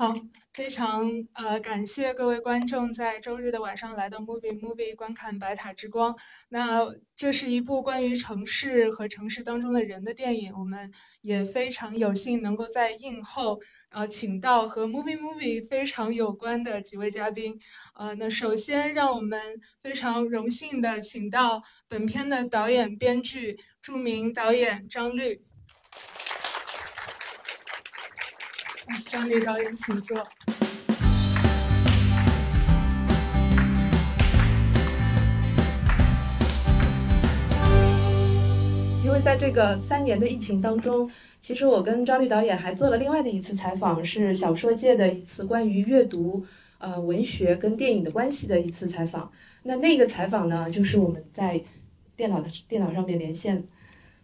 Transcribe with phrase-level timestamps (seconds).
[0.00, 0.14] 好，
[0.54, 6.10] 非常呃感谢各位观众在周日的晚上来到 Movie Movie 观看《白塔之光》。
[6.48, 10.54] 那这是一部关于城市和城市当中的人的电影。
[10.54, 10.90] 我们
[11.20, 17.60] 也非常有幸能够在映后呃请到和 Movie Movie 非常有关的几位嘉宾。
[17.94, 19.38] 呃，那首先让我们
[19.82, 25.42] 非常荣幸的请到本片的导演、编剧、著名导演张律。
[29.06, 30.16] 张律导演，请坐。
[39.02, 46.44] 因为在这个三年的疫情当中，其实我跟张律导演还做了另外的一次采访，是小说界的一次关于阅读、
[46.78, 49.30] 呃文学跟电影的关系的一次采访。
[49.64, 51.60] 那那个采访呢，就是我们在
[52.16, 53.64] 电脑的电脑上面连线，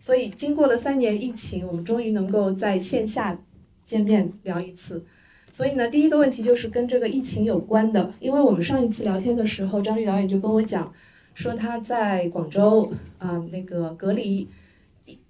[0.01, 3.39] 所以经过了三年疫情，我们终于能够在线下。
[3.87, 5.05] 见面聊一次，
[5.53, 10.93] 所以呢，第一个问题就是跟这个疫情有关的，因为我们上一次聊天的时候，张律导演就跟我讲，
[11.35, 14.49] 说他在广州啊那个隔离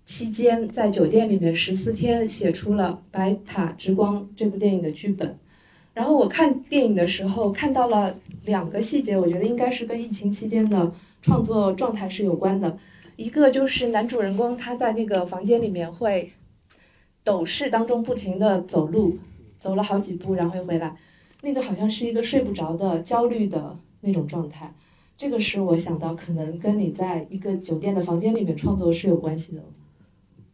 [0.06, 5.36] 期间，在酒店里面十四天写出了《白塔之光》这部电影的剧本。
[5.92, 12.78] 然后我看电影的时候看到了两个细节，我觉得应该是跟疫情期间的创作状态是有关的。
[13.16, 16.32] 一个就是男主人公他在那个房间里面会。
[17.26, 19.18] 斗室当中不停的走路，
[19.58, 20.96] 走了好几步，然后又回来，
[21.42, 24.72] 那个好像是一个睡不着的焦虑的那种状态。
[25.18, 29.64] 这个是我想到可能跟你在一个酒店的房间里面创作是有关系的。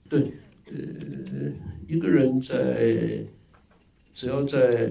[0.08, 0.32] 对，
[0.64, 1.52] 呃，
[1.86, 3.22] 一个人在
[4.14, 4.90] 只要在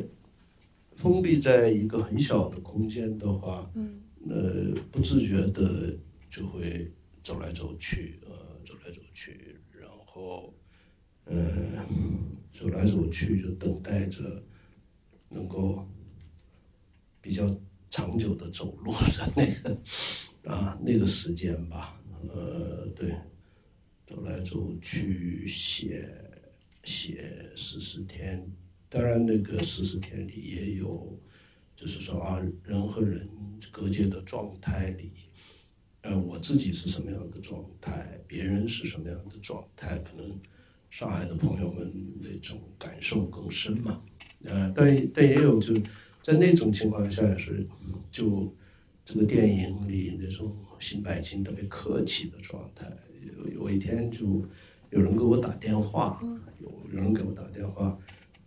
[0.96, 5.96] 封闭在一个很小的空间的话，嗯，呃，不自觉的
[6.30, 6.92] 就会
[7.24, 8.32] 走来走去，呃，
[8.64, 10.54] 走来走去，然后。
[11.28, 14.44] 嗯，走来走去就等待着
[15.30, 15.88] 能够
[17.22, 17.48] 比较
[17.90, 19.82] 长久的走路的那个
[20.52, 22.02] 啊那个时间吧。
[22.30, 23.16] 呃，对，
[24.06, 26.14] 走来走去写
[26.84, 28.46] 写十四天，
[28.90, 31.20] 当然那个十四天里也有，
[31.76, 33.28] 就是说啊人和人
[33.72, 35.12] 隔绝的状态里，
[36.02, 40.40] 呃我自己是什么样的状态，别人是什么样的状态，可能。
[40.92, 44.02] 上海的朋友们那种感受更深嘛，
[44.44, 45.74] 呃，但但也有就
[46.22, 47.66] 在那种情况下是
[48.12, 48.54] 就
[49.06, 52.86] 这个电影里那种新白金特别客气的状态。
[53.38, 54.46] 有有一天就
[54.90, 56.22] 有人给我打电话，
[56.60, 57.98] 有有人给我打电话，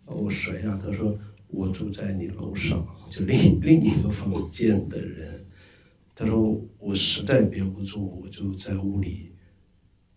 [0.05, 0.79] 我谁呀？
[0.81, 1.17] 他说
[1.47, 5.43] 我住在你楼上，就另另一个房间的人。
[6.13, 9.31] 他说我实在憋不住，我就在屋里。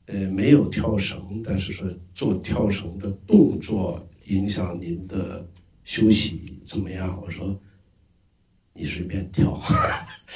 [0.09, 5.47] 呃，没有跳绳，但是说做跳绳的动作影响您的
[5.85, 7.21] 休息怎么样？
[7.23, 7.55] 我说
[8.73, 9.61] 你随便跳，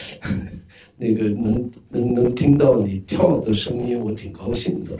[0.99, 4.95] 那个能能能听到你跳的声音，我挺高兴的。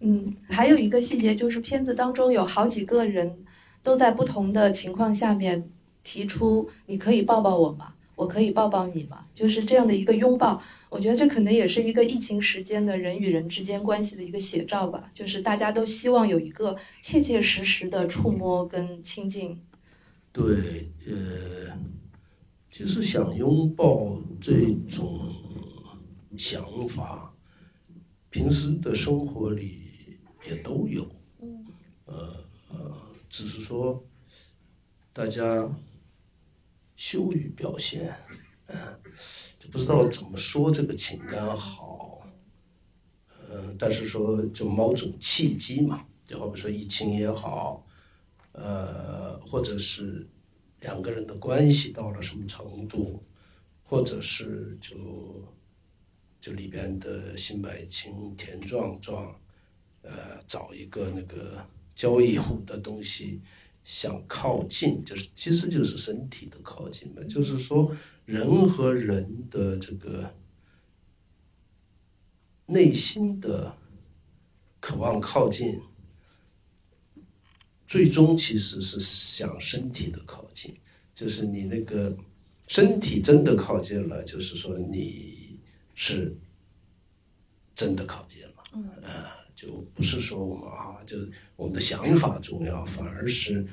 [0.00, 3.44] 嗯，还有一个细节就是片子当中有好几个人
[3.82, 5.68] 都在不同的情况下面
[6.02, 7.92] 提出，你可以抱抱我吗？
[8.20, 9.24] 我可以抱抱你吗？
[9.32, 15.10] 就是这样的一个拥抱，我觉得这可能也是一个疫情时间的人与人之间关系的一个写照吧。
[15.14, 19.58] 就是大家都希望有一个切切实实的触摸跟亲近。
[20.32, 21.72] 对，呃，
[22.70, 25.34] 其实想拥抱这种
[26.36, 27.34] 想法，
[28.28, 29.80] 平时的生活里
[30.46, 31.10] 也都有。
[31.40, 31.64] 嗯。
[32.04, 32.36] 呃
[32.70, 32.92] 呃，
[33.30, 34.04] 只是说
[35.10, 35.74] 大家。
[37.00, 38.14] 羞于表现，
[38.66, 38.76] 嗯，
[39.58, 42.28] 就不知道怎么说这个情感好，
[43.48, 47.86] 嗯，但是说就某种契机嘛，就好比说疫情也好，
[48.52, 50.28] 呃，或者是
[50.80, 53.24] 两个人的关系到了什么程度，
[53.82, 54.94] 或者是就
[56.38, 59.34] 就里边的新白青田壮壮，
[60.02, 63.40] 呃，找一个那个交谊舞的东西。
[63.92, 67.20] 想靠近，就是其实就是身体的靠近嘛。
[67.28, 67.90] 就是说，
[68.24, 70.32] 人和人的这个
[72.66, 73.76] 内心的
[74.78, 75.80] 渴望靠近，
[77.84, 80.72] 最终其实是想身体的靠近。
[81.12, 82.16] 就是你那个
[82.68, 85.58] 身体真的靠近了，就是说你
[85.96, 86.32] 是
[87.74, 88.54] 真的靠近了。
[88.72, 88.84] 嗯。
[89.52, 91.18] 就不是说我们啊，就
[91.54, 93.66] 我们的想法重要，反而是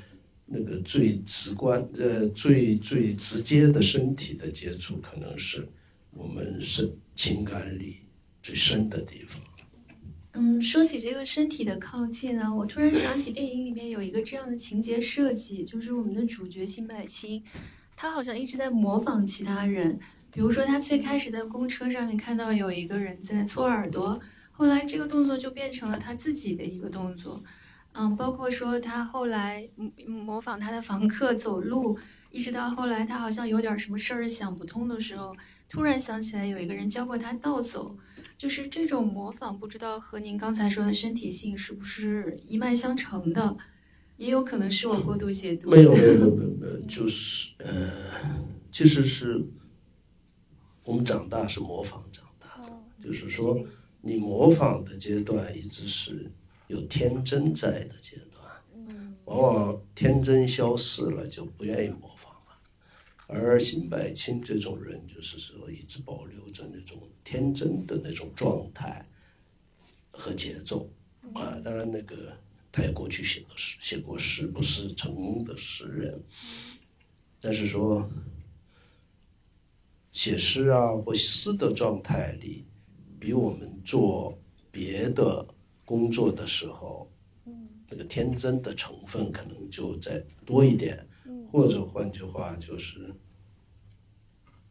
[0.47, 5.67] 那个最直观、呃，最最直接的身体的接触，可能是
[6.11, 7.97] 我们是情感里
[8.41, 9.41] 最深的地方。
[10.33, 17.43] 嗯，说起这个身体的靠近啊，我突然想起电影里面有一个这样的情节设计，就是我们的主角辛柏青，
[17.95, 19.99] 他好像一直在模仿其他人。
[20.31, 24.19] 比如说，他最开始在公车上面看到有一个人在搓耳朵，
[24.51, 27.43] 后来这个动作就变成了他自己的一个动作。
[27.97, 29.67] 嗯，包括说他后来
[30.05, 31.97] 模仿他的房客走路，
[32.29, 35.35] 一直到后来他好像有点什么事儿想不通的时候，
[35.67, 37.97] 突然想起来有一个人教过他倒走。
[38.37, 43.57] 就是这种模仿，不知道和您刚才说的身体性是不是一脉相承的？
[44.17, 45.71] 也有可能是我过度解读。
[45.71, 47.91] 没有没有没有没有，就是呃，
[48.71, 49.43] 其实是
[50.83, 52.71] 我们长大是模仿长大的，
[53.03, 53.59] 就是说
[54.01, 56.31] 你模仿的阶段一直是
[56.67, 58.45] 有天真在的阶段，
[59.25, 62.59] 往往天真消失了就不愿意模仿了，
[63.27, 66.97] 而辛柏青这种人就是说一直保留着那种。
[67.23, 69.05] 天真的那种状态
[70.11, 70.89] 和节奏。
[71.33, 72.31] 啊，当然那个
[72.71, 76.23] 他也过去写过诗，写过诗，不是成功的诗人，
[77.41, 78.09] 但是说
[80.13, 82.65] 写诗啊或诗的状态里，
[83.19, 84.39] 比我们做
[84.71, 85.45] 别的
[85.87, 87.09] 工作的时候，
[87.89, 91.07] 那个天真的成分可能就再多一点，
[91.49, 93.15] 或者换句话就是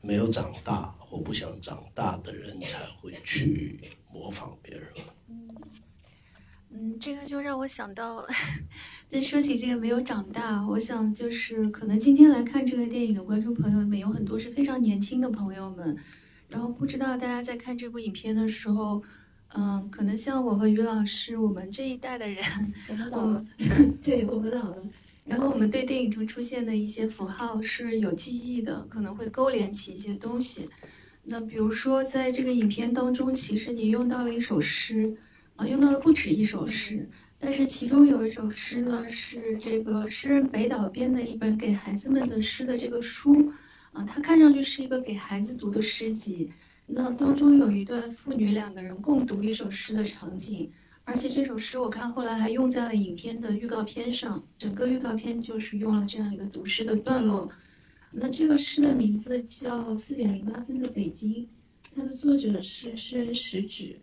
[0.02, 0.94] 没有长大。
[1.08, 3.80] 或不想长大的人才会去
[4.12, 4.88] 模仿别人。
[6.68, 8.26] 嗯，这个就让我想到，
[9.08, 15.96] 在说起这个没有长大，我想就是可能今天来看这个电影的观众朋友们有很多是非常年轻的朋友们，
[16.48, 19.00] 然后不知道大家在看这部影片的时候，
[19.54, 22.44] 嗯，可能像我和于老师，我们这一代的人，
[22.88, 23.46] 我们老了，
[24.02, 24.82] 对我们老了。
[25.24, 30.68] 然后我们对电影中出现的一些符号是有记忆的，可能会勾连起一些东西。
[31.24, 35.16] 那比如说，在这个影片当中，其实你用到了一首诗，
[35.56, 37.08] 啊，用到了不止一首诗。
[37.38, 43.52] 但是其中有一首诗呢，是这个诗人北岛编的一本给孩子们的诗的这个书，
[43.92, 46.50] 啊，它看上去是一个给孩子读的诗集。
[46.86, 50.70] 那当中有一段父女两个人共读一首诗的场景。
[51.04, 57.48] 而且这首诗我看后来还用在了影片的预告片上，整个预告片就是用了这样一个读诗的段落。
[58.10, 61.44] 那这个诗的名字叫《四点零八分的北京》，
[61.94, 63.96] 它的作者是诗人石指。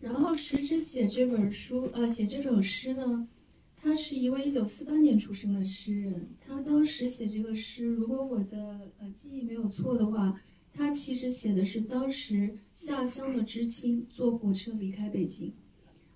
[0.00, 3.28] 然后石指写这本书，呃，写这首诗呢，
[3.76, 6.30] 他是一位一九四八年出生的诗人。
[6.40, 10.40] 他当时写这个诗，如果我的呃记忆没有错的话，
[10.80, 15.52] 他其实写的是当时下乡的知青坐火车离开北京。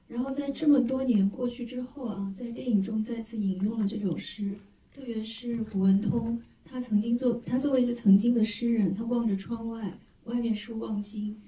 [0.08, 4.52] 然后在这么多年过去之后啊，在电影中再次引用了这首诗，
[4.90, 11.38] 特别是古文通，他曾经作他作为一个曾经的诗人，他望着窗外，外面是望京，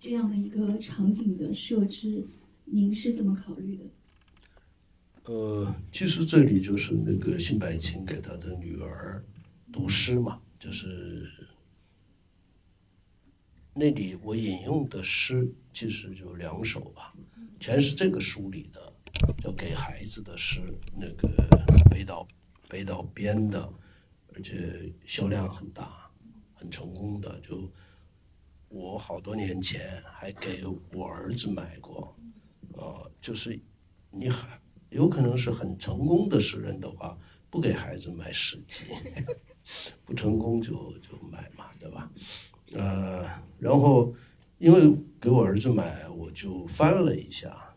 [0.00, 2.26] 这样的一个场景的设置，
[2.64, 3.84] 您是怎么考虑的？
[5.24, 9.22] 呃，其实这里就是那个辛柏青给他的女儿
[9.70, 11.26] 读诗嘛，就是
[13.74, 17.12] 那里我引用的诗其实就两首吧。
[17.58, 18.92] 全是这个书里的，
[19.42, 20.60] 叫给孩子的诗，
[20.94, 21.28] 那个
[21.90, 22.26] 北岛
[22.68, 23.72] 北岛编的，
[24.34, 26.10] 而且销量很大，
[26.52, 27.40] 很成功的。
[27.40, 27.70] 就
[28.68, 30.62] 我好多年前还给
[30.92, 32.14] 我儿子买过，
[32.76, 33.58] 啊，就是
[34.10, 34.60] 你还
[34.90, 37.18] 有可能是很成功的诗人的话，
[37.50, 38.84] 不给孩子买诗集，
[40.04, 42.10] 不成功就就买嘛，对吧？
[42.74, 43.24] 呃，
[43.58, 44.14] 然后。
[44.58, 47.76] 因为给我儿子买，我就翻了一下，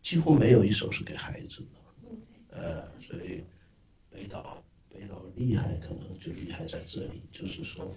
[0.00, 3.44] 几乎没有一首是给孩子的，呃，所以
[4.08, 7.92] 北岛北岛厉害，可能就厉害在这里，就是说，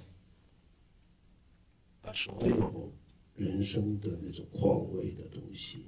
[2.01, 2.91] 把所有
[3.35, 5.85] 人生的那种况味的东西，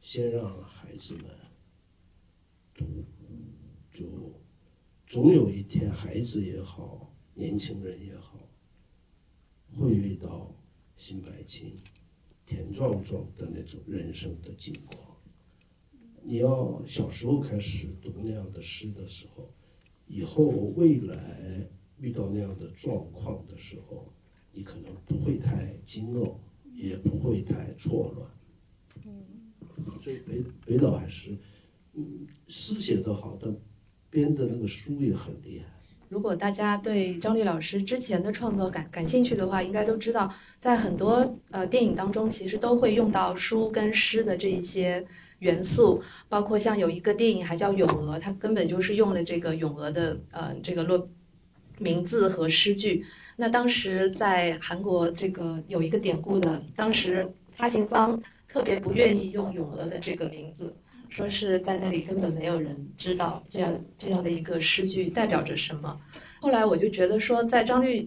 [0.00, 1.24] 先让孩子们
[2.74, 3.04] 读，
[3.92, 4.32] 就
[5.06, 8.25] 总有一天，孩子也好，年轻人也好。
[9.76, 10.54] 会遇到
[10.96, 11.76] 辛白青、
[12.46, 15.16] 田壮壮的那种人生的境况。
[16.22, 19.52] 你要小时候开始读那样的诗的时候，
[20.06, 24.12] 以后未来遇到那样的状况的时候，
[24.52, 26.36] 你可能不会太惊愕，
[26.72, 28.30] 也不会太错乱。
[29.04, 29.24] 嗯
[30.02, 31.36] 所以北北岛还是，
[31.94, 33.54] 嗯，诗写得好，但
[34.08, 35.66] 编的那个书也很厉害。
[36.08, 45.04] 如果大家对张丽老师之前的创作感感兴趣的话，应该都知道，在很多呃电影当中，其实都会用到书跟诗的这一些
[45.40, 51.08] 元素，包括像有一个电影还叫《咏鹅》，它根本就是用了这个咏鹅的呃这个落
[51.78, 53.04] 名字和诗句。
[53.36, 58.22] 那当时在韩国这个有一个典故的，当时发行方。
[58.48, 60.74] 特别不愿意用咏鹅的这个名字，
[61.16, 65.98] 说是在那里根本没有人知道这样这样的一个诗句代表着什么。
[66.40, 68.06] 后来我就觉得说，在张律。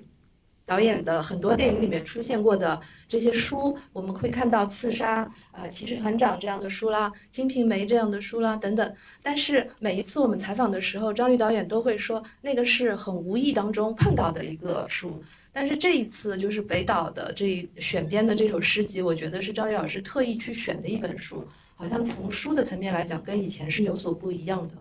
[0.70, 8.96] 导演的很多电影里面出现过的这些书，我们会看到《刺杀》啊，《骑士团长》这样的书啦，《金瓶梅》这样的书啦等等。
[9.24, 15.20] 但是每一次我们采访的时候，张律导演都会说那个是很无意当中碰到的一个书。
[15.52, 21.44] 但是这一次就是北岛的这一选编的这首诗集，我觉得是张律老师特意去选的一本书，
[21.80, 24.74] 好像从书的层面来讲，跟以前是有所不一样的。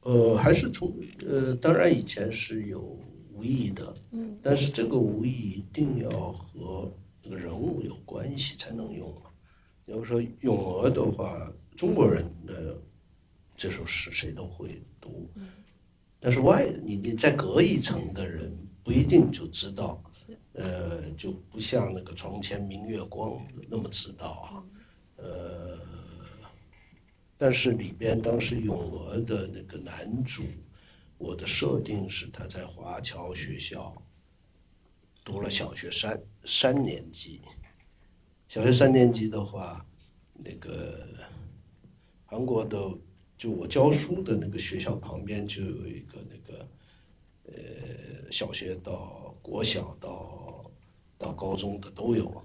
[0.00, 0.92] 呃，还是从
[1.24, 2.98] 呃，当然以前是有。
[3.38, 6.92] 无意的，嗯，但是这个无意一定要和
[7.22, 9.08] 那个人物有关系才能用。
[9.84, 12.76] 比如说咏鹅的话，中国人的
[13.56, 15.30] 这首诗谁都会读，
[16.18, 18.52] 但是外你你再隔一层的人
[18.82, 20.02] 不一定就知道，
[20.54, 23.40] 呃，就不像那个床前明月光
[23.70, 24.58] 那么知道啊，
[25.18, 25.78] 呃，
[27.36, 30.42] 但是里边当时咏鹅的那个男主。
[31.18, 33.92] 我的设定是他在华侨学校
[35.24, 37.40] 读了小学三三年级。
[38.46, 39.84] 小学三年级的话，
[40.32, 41.08] 那个
[42.24, 42.78] 韩国的
[43.36, 46.68] 就我教书的那个学校旁边就有一个那个
[47.46, 50.70] 呃小学到国小到
[51.18, 52.40] 到高中的都有。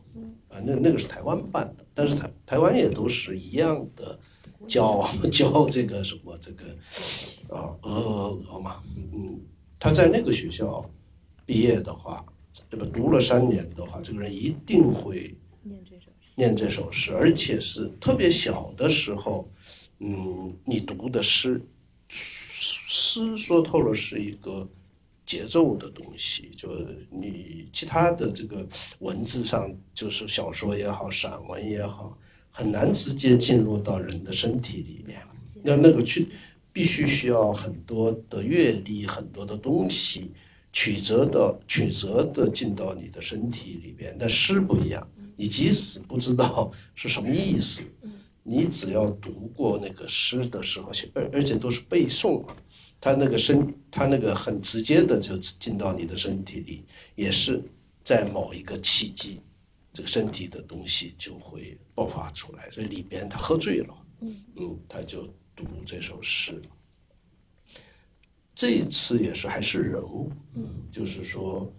[0.49, 4.19] 啊，那那个是台湾办的，但是台台湾也都是一样的。
[4.65, 6.63] 教 教这个什么这个
[7.53, 9.37] 啊鹅鹅鹅嘛，嗯，
[9.77, 10.89] 他在那个学校
[11.45, 12.25] 毕业的话，
[12.69, 19.51] 这个读了三年的话，这个人一定会念这首念这首诗，而且是特别小的时候，
[19.99, 21.61] 嗯，你读的诗
[22.07, 24.65] 诗说透了是一个
[25.25, 28.67] 节奏的东西，就是你其他的这个
[28.99, 32.17] 文字上，就是小说也好，散文也好。
[32.55, 35.19] 很难直接进入到人的身体里面，
[35.63, 36.27] 要那个去，
[36.71, 40.31] 必须需要很多的阅历，很多的东西
[40.71, 44.15] 曲折的曲折的进到你的身体里边。
[44.19, 47.81] 但诗不一样，你即使不知道是什么意思，
[48.43, 52.45] 你只要读过那个诗的时候，而而且都是背诵，
[53.03, 57.61] 他那个身，他那个很直接的就进到你的身体里，也是
[58.01, 59.41] 在某一个契机。
[59.91, 66.61] 这个身体的东西就会爆发出来，所以里边他喝醉了，嗯，他就读这首诗。
[68.55, 70.31] 这一次也是还是人物，
[70.89, 71.69] 就是说，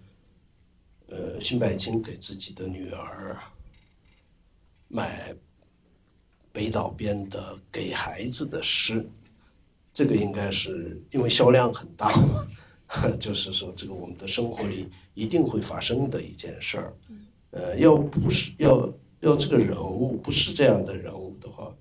[1.06, 3.42] 呃，辛柏青给自己的女儿
[4.88, 5.34] 买
[6.52, 9.08] 北岛边的给孩子的诗，
[9.94, 12.12] 这个应该是因为销量很大，
[13.18, 16.92] 就是说这个我们的生活里一定会发生的一件事儿。
[17.52, 21.72] 呃，要不是要要这个人物不是这样的人物的话，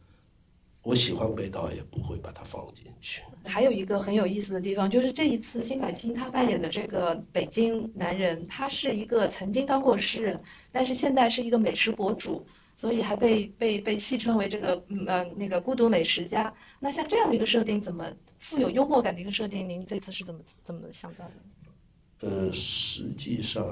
[0.84, 3.24] 我喜欢北岛也不会把它放进去。
[3.46, 10.40] 还有一个很有意思的地方，就是这一次辛柏青他扮演的这个北京男人，他是一个曾经当过诗人，
[10.72, 16.54] 但是现在是一个美食博主，所以还被被被戏称为这个呃那个孤独美食家。
[16.80, 22.30] 那像这样的一个设定，怎么富有幽默感的一个设定，您这次是怎么怎么想到的？
[22.30, 23.66] 呃，实际上。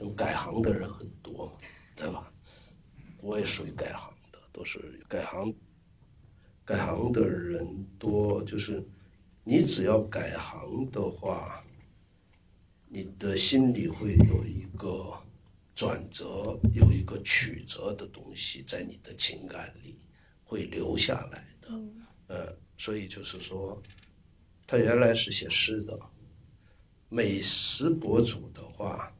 [0.00, 1.52] 就改行的人很多，
[1.96, 2.32] 对吧？
[3.20, 4.78] 我也属于改行的，都是
[5.08, 5.52] 改行。
[6.64, 8.80] 改行的人多，就是
[9.42, 11.64] 你只要改行的话，
[12.86, 15.12] 你的心里会有一个
[15.78, 19.96] 转折，有一个曲折的东西在你的情感里
[20.42, 21.68] 会留下来的。
[22.26, 23.80] 呃，所以就是说，
[24.66, 25.96] 他原来是写诗的，
[27.08, 29.14] 美食博主的话。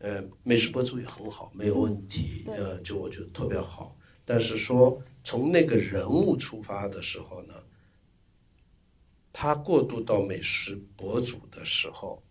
[0.00, 2.44] 呃，美食博主也很好，没有问题。
[2.46, 3.96] 呃，就我觉得特别好。
[4.26, 7.54] 但是说从那个人物出发的时候呢，
[9.32, 12.22] 他过渡到美食博主的时候，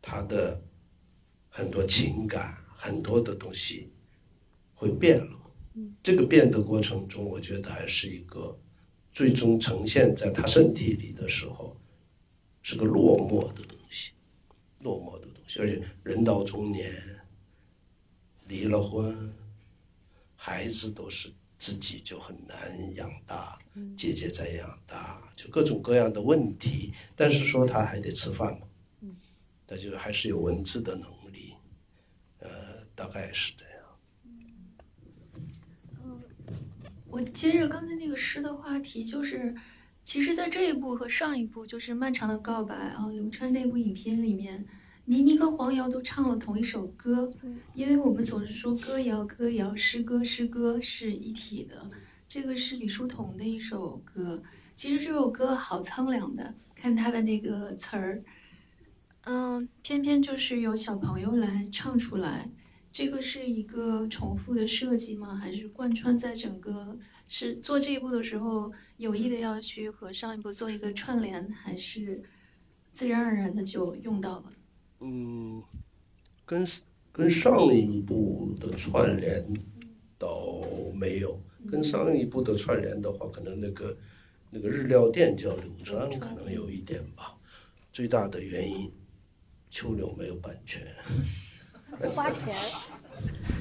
[0.00, 0.62] 他的
[1.54, 3.92] 很多情感、很多的东西
[4.74, 5.38] 会变了。
[6.02, 8.58] 这个变的过程中，我觉得还是一个
[9.12, 11.76] 最终呈现在他身体里的时候，
[12.62, 14.12] 是个落寞的东西，
[14.80, 15.60] 落寞的东西。
[15.60, 16.90] 而且人到中年，
[18.48, 19.30] 离了婚，
[20.34, 23.58] 孩子都是自己就很难养大，
[23.94, 26.92] 姐姐在养大，就各种各样的问题。
[27.14, 28.66] 但是说他还得吃饭嘛，
[29.66, 31.21] 他就还是有文字的能力，呃，
[32.94, 33.74] 大概是这样。
[36.04, 36.22] 嗯，
[37.08, 39.54] 我接着刚才那个诗的话题，就是
[40.04, 44.66] 其实，在这一部和上一部，就是《漫长的告白》啊，咏川那部影片里面。
[45.04, 47.28] 倪妮和黄瑶都唱了同一首歌，
[47.74, 51.90] 因为我们总是说歌谣歌谣，诗歌诗歌是一体的。
[52.28, 54.40] 这个是李叔同的一首歌，
[54.76, 58.22] 其实这首歌好苍凉的，看他的那个词儿，
[59.22, 62.48] 嗯，偏偏就是有小朋友来唱出来。
[62.92, 65.34] 这个是一个重复的设计吗？
[65.34, 66.96] 还是贯穿在整个？
[67.26, 72.22] 是做这一步的时候有意的要去和上一步做一个串联，还是
[72.92, 74.52] 自然而然的就用到了？
[75.00, 75.62] 嗯，
[76.44, 76.68] 跟
[77.10, 79.42] 跟上一步的串联
[80.18, 80.62] 倒
[80.94, 83.96] 没有，跟上一步的串联的话，可能那个
[84.50, 87.38] 那个日料店叫柳川，可能有一点吧。
[87.90, 88.92] 最大的原因，
[89.70, 90.86] 秋柳没有版权，
[92.00, 92.54] 不花钱，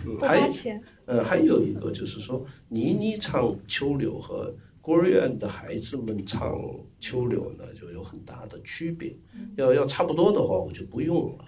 [0.06, 6.58] 嗯，不还花钱，嗯，还有一个就是说，倪妮唱秋柳和孤儿院的孩子们唱
[7.00, 9.16] 秋柳呢，就有很大的区别。
[9.56, 11.46] 要要差不多的话，我就不用了。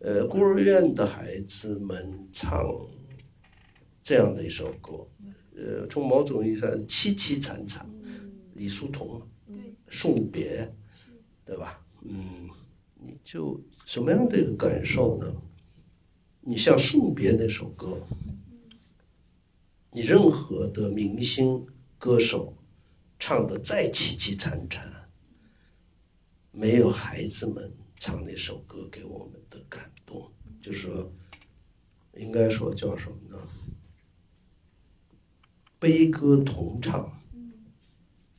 [0.00, 2.68] 呃，孤儿院的孩子们唱
[4.02, 5.06] 这样的一首歌，
[5.56, 7.88] 呃，从某种意义上凄凄惨惨，
[8.54, 9.22] 李叔同，
[9.88, 10.70] 送别，
[11.44, 11.80] 对吧？
[12.02, 12.50] 嗯，
[13.00, 15.34] 你就什么样的一个感受呢？
[16.46, 17.98] 你像送别那首歌，
[19.90, 21.66] 你任何的明星
[21.98, 22.54] 歌手
[23.18, 25.08] 唱的再凄凄惨惨，
[26.52, 31.10] 没有孩子们唱那首歌给我们的感动，就是说，
[32.18, 33.48] 应该说叫什么呢？
[35.78, 37.10] 悲歌同唱。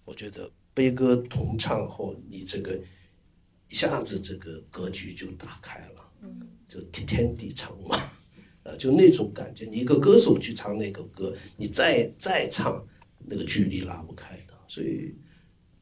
[0.04, 2.80] 我觉得悲歌同唱后，你这个
[3.68, 6.12] 一下子这个格局就打开了，
[6.76, 7.98] 就天天地长嘛，
[8.64, 9.66] 啊，就那种感觉。
[9.66, 12.86] 你一个歌手去唱那个歌，你再再唱，
[13.26, 14.54] 那个距离拉不开的。
[14.68, 15.16] 所以，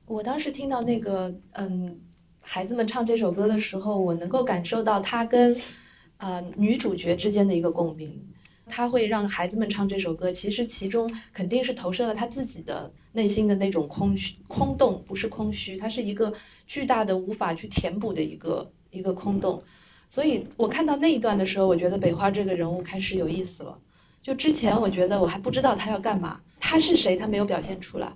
[0.05, 1.99] 我当时听到那个嗯，
[2.41, 5.59] 孩子们唱这首歌的时候，我能够感受到他跟
[6.17, 8.29] 呃女主角之间的一个共鸣。
[8.65, 16.33] 他会让孩子们唱这首歌，其实其中肯定是投射了他自己的内心的那种空虚、空洞，不是空虚，它是一个
[16.65, 19.61] 巨大的无法去填补的一个一个空洞。
[20.13, 23.75] 所以我看到那一段的时候，我觉得北花这个人物开始有意思了。
[24.21, 28.13] 就之前我觉得我还不知道他要干嘛，他是谁，他没有表现出来。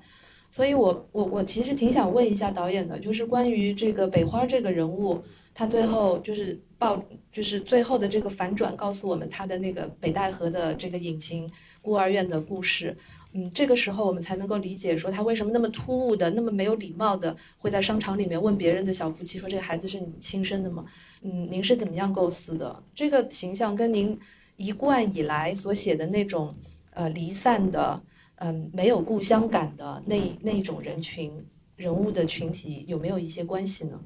[0.52, 5.24] 所以我我我其实挺想问一下导演的，就是关于这个北花这个人物，
[5.56, 11.50] 他最后就是报，就是最后的这个反转，告诉我们他的那个北戴河的这个隐情
[11.82, 12.96] 孤儿院的故事。
[13.38, 20.84] 嗯，这个时候我们才能够理解说他为什么那么突兀的、那么没有礼貌的会在商场里面问别人的小夫妻说这个孩子是你亲生的吗？
[21.22, 22.84] 嗯，您是怎么样构思的？
[22.96, 24.18] 这个形象跟您
[24.56, 26.56] 一贯以来所写的那种
[26.92, 28.02] 呃离散的。
[28.40, 31.32] 嗯，没有故乡感的那那种人群
[31.76, 34.00] 人物的群体有没有一些关系呢？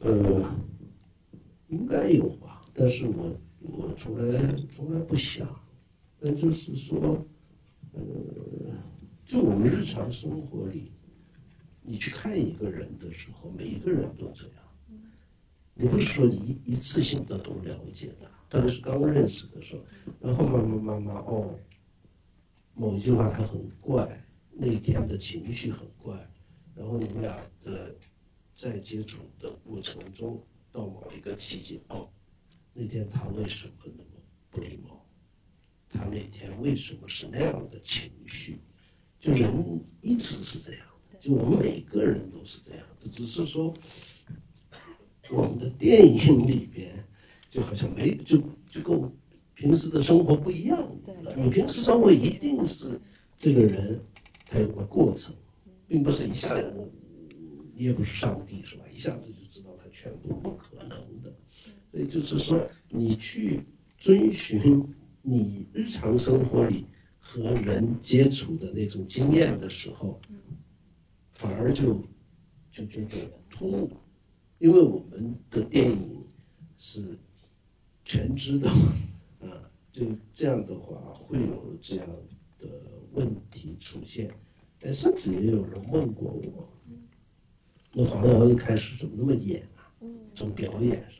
[0.00, 0.44] 呃，
[1.68, 5.48] 应该有吧，但是我我从来从来不想，
[6.20, 7.26] 那就是说，
[7.98, 8.74] 呃，
[9.24, 10.92] 就我们日常生活里，
[11.82, 14.64] 你去看一个人的时候，每一个人都这样，
[15.74, 19.82] 你不是说一一次性的都了解他，特别是刚认识的时候，
[20.20, 21.58] 然后慢慢慢慢哦。
[22.74, 26.16] 某一句话他很怪，那天的情绪很怪，
[26.76, 27.92] 然后你们俩的
[28.56, 32.08] 在接触的过程中，到某一个期间，哦，
[32.72, 34.97] 那天他为什么那么不礼貌？
[35.88, 38.58] 他那天为什么是那样的情绪？
[39.20, 39.50] 就人
[40.00, 43.74] 一直是这样的，就我们每个人都是这样的，只是说
[45.30, 47.04] 我们的电影里边
[47.50, 48.38] 就好像没就
[48.70, 49.12] 就跟我
[49.54, 50.88] 平时的生活不一样。
[51.36, 53.00] 你平时生活一定是
[53.36, 54.00] 这个人，
[54.46, 55.34] 他有个过程，
[55.88, 56.92] 并不是一下子，
[57.74, 58.84] 你也不是上帝是吧？
[58.94, 60.90] 一下子就知道他全部不可能
[61.22, 61.34] 的。
[61.90, 63.64] 所以就是说，你去
[63.96, 64.86] 遵循
[65.30, 66.86] 你日常生活里
[67.18, 70.18] 和人接触的那种经验的时候，
[71.34, 72.02] 反而就
[72.70, 73.90] 就觉得突兀，
[74.58, 76.24] 因为我们的电影
[76.78, 77.18] 是
[78.04, 78.92] 全知的嘛，
[79.40, 79.70] 啊。
[79.92, 82.06] 就这样的话，会有这样
[82.58, 82.68] 的
[83.12, 84.30] 问题出现。
[84.80, 86.68] 但甚至也有人问过我，
[87.92, 89.90] 那黄瑶一开始怎么那么演啊？
[90.32, 91.17] 从表演上，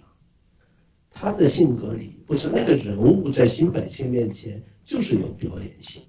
[1.20, 6.04] 他的性格里不是那个人物在新百姓面前就是有表演性，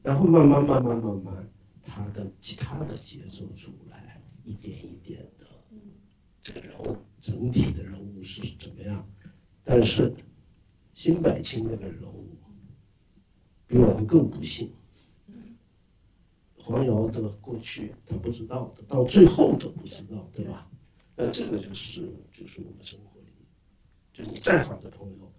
[0.00, 1.50] 然后慢慢慢慢慢慢，
[1.82, 5.46] 他的其他的节奏出来，一点一点的，
[6.40, 9.04] 这个人物整体的人物是怎么样？
[9.64, 10.14] 但是。
[10.94, 12.36] 辛柏青那个人物
[13.68, 14.72] 比我们更不幸。
[16.56, 20.68] 黄瑶的过去他不知道的，到最后都不知道，对吧？
[21.14, 23.07] 那这个就是就是我们生活
[24.18, 25.32] 就是你再好的朋友，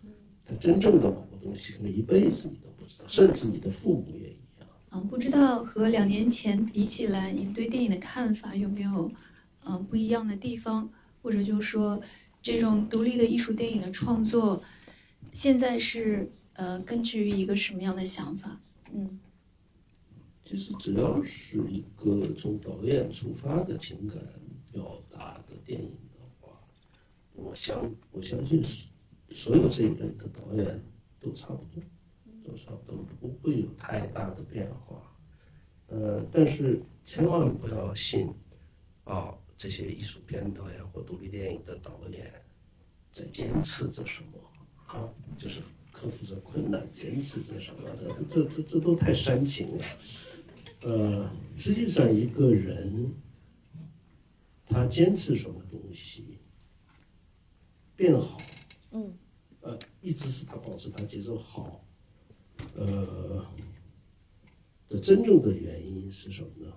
[0.45, 4.69] 他真正的某个东西，可能一辈子你都不知道，甚至你的父母也一样。
[4.91, 9.11] 嗯，不知道和两年前比起来，您对电影的看法有没有
[9.65, 10.89] 嗯、呃不一样的地方？
[11.21, 12.01] 或者就是说，
[12.41, 14.63] 这种独立的艺术电影的创作，
[15.33, 18.61] 现在是呃根据于一个什么样的想法？
[18.93, 19.19] 嗯
[20.45, 24.17] 其实只要是一个从导演出发的情感
[24.71, 25.91] 表达的电影
[27.43, 28.85] 我相我相信是
[29.31, 30.83] 所有这一类的导演
[31.19, 31.83] 都差不多，
[32.43, 35.01] 都差不多不会有太大的变化。
[35.87, 38.31] 呃，但是千万不要信
[39.05, 42.31] 啊，这些艺术片导演或独立电影的导演
[43.11, 44.39] 在坚持着什么
[44.85, 49.85] 啊，就是克服着困难，坚持着什么的，这这这都太煽情了。
[50.81, 53.13] 呃，实际上一个人
[54.65, 56.38] 他坚持什么东西
[57.99, 58.37] 变好，
[58.91, 59.13] 嗯，
[59.59, 61.83] 呃，一直是他保持他节奏好，
[62.73, 63.45] 呃
[64.87, 66.73] 的真正的原因是什么呢？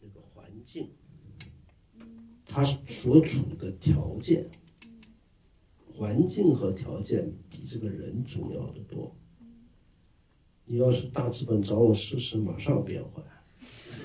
[0.00, 0.92] 那个环境，
[2.46, 4.48] 他所处的条件，
[5.92, 9.16] 环境和条件比这个人重要的多。
[10.64, 13.20] 你要是大资本找我试试，马上变坏，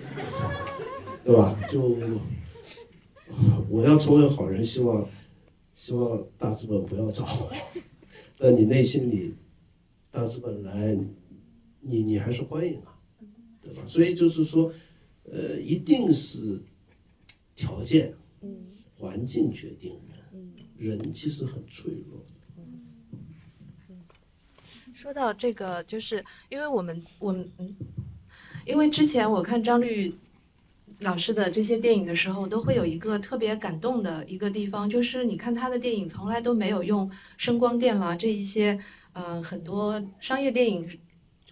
[1.23, 1.55] 对吧？
[1.69, 1.95] 就
[3.69, 5.07] 我要成为好人，希望
[5.75, 7.51] 希望大资本不要找我，
[8.37, 9.33] 但你内心里
[10.11, 10.97] 大资本来，
[11.79, 12.99] 你你还是欢迎啊，
[13.61, 13.81] 对吧？
[13.87, 14.71] 所以就是说，
[15.23, 16.61] 呃，一定是
[17.55, 18.13] 条件、
[18.97, 19.99] 环境决定
[20.77, 22.25] 人，人其实很脆弱。
[24.93, 27.75] 说到这个，就是因为我们我们嗯，
[28.67, 30.13] 因为之前我看张律
[31.01, 38.79] 老师的这些电影的时候，都会有一个特别感动的一个地方，就是你看他的电影从来都没有用声光电啦这一些
[39.13, 40.87] 呃很多商业电影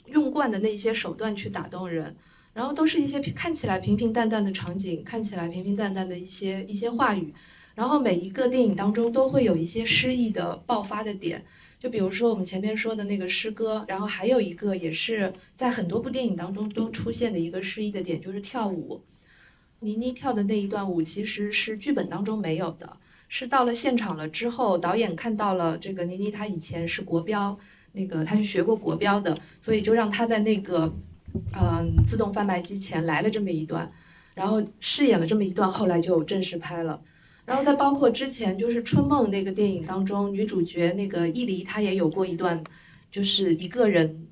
[0.06, 2.16] 用惯的那些手段去打动人，
[2.54, 7.34] 然后都是一些看起来平平淡淡的场景，看起来平平淡淡的一些一些话语，
[7.74, 11.44] 然后每一个电影当中都会有一些诗意的爆发的点。
[11.80, 19.02] 就比如说我们前面说的那个诗歌，然后还有一个也是在很多部电影当中都出现的一个诗意的点，就是跳舞。
[19.82, 27.58] 倪妮跳的那一段舞其实是剧本当中没有的，是到了现场了之后，导演看到了这个倪妮她以前是国标，
[27.94, 30.92] 那个她是学过国标的，所以就让她在那个
[31.54, 33.90] 嗯、自动贩卖机前来了这么一段，
[34.34, 37.00] 然后饰演了这么一段，后来就正式拍了。
[37.46, 42.64] 然后再包括之前就是《春梦》那个电影当中，女主角那个伊犁，她也有过一段，
[43.12, 44.28] 就是一个人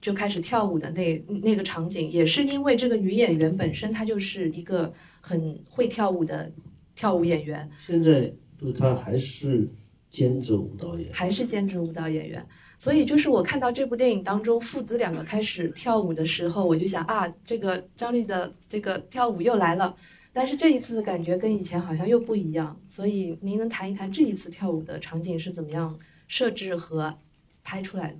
[0.00, 6.50] 就开始跳舞的那那个场景，也是因为这个女演员本身她就是一个很会跳舞的
[6.94, 9.68] 跳舞演员，现在不，他还是
[10.10, 11.14] 兼职舞蹈演员。
[11.14, 12.44] 还是兼职舞蹈演员。
[12.78, 19.94] 所以就是我看到这部电影当中父子两个开始跳舞的时候，我就想啊，这个张律的这个跳舞又来了。
[20.32, 27.18] 但是这一次的感觉跟以前好像又不一样，所以您能谈一谈这一次跳舞的场景是怎么样设置和
[27.62, 28.16] 拍出来的？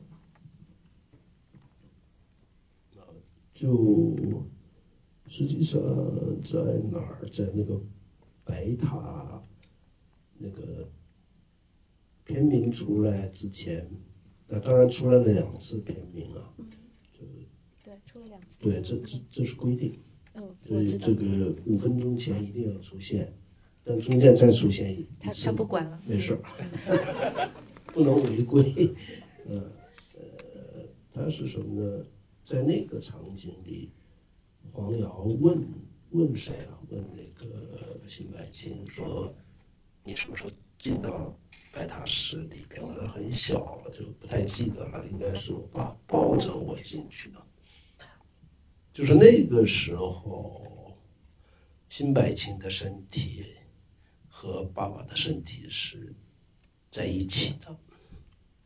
[3.61, 4.16] 就
[5.29, 5.79] 实际上
[6.42, 6.59] 在
[6.90, 7.79] 哪儿，在那个
[8.42, 9.42] 白塔
[10.38, 10.88] 那个
[12.25, 13.87] 片名出来之前，
[14.49, 16.55] 那当然出来了两次片名啊，
[17.85, 18.59] 对，出了两次。
[18.61, 20.01] 对，这这这是规定，
[20.33, 21.12] 嗯，所以这。
[21.14, 23.31] 个五分钟前一定要出现，
[23.85, 27.51] 但中间再出现一他次他不管了，没事儿，
[27.92, 28.94] 不能违规。
[29.46, 29.70] 呃
[30.14, 32.05] 呃，他是什么呢？
[32.50, 33.92] 在那个场景里，
[34.72, 35.64] 黄瑶问
[36.10, 36.80] 问谁啊？
[36.88, 39.32] 问那个辛柏青说
[40.02, 41.32] ：“你什么时候进到
[41.72, 47.40] 白塔寺里边？”我很小，就不太记得了，应该是我爸抱着我进去的。
[48.92, 50.98] 就是那个时候，
[51.88, 53.46] 辛柏青的身体
[54.26, 56.12] 和爸爸的身体是
[56.90, 57.78] 在一起的，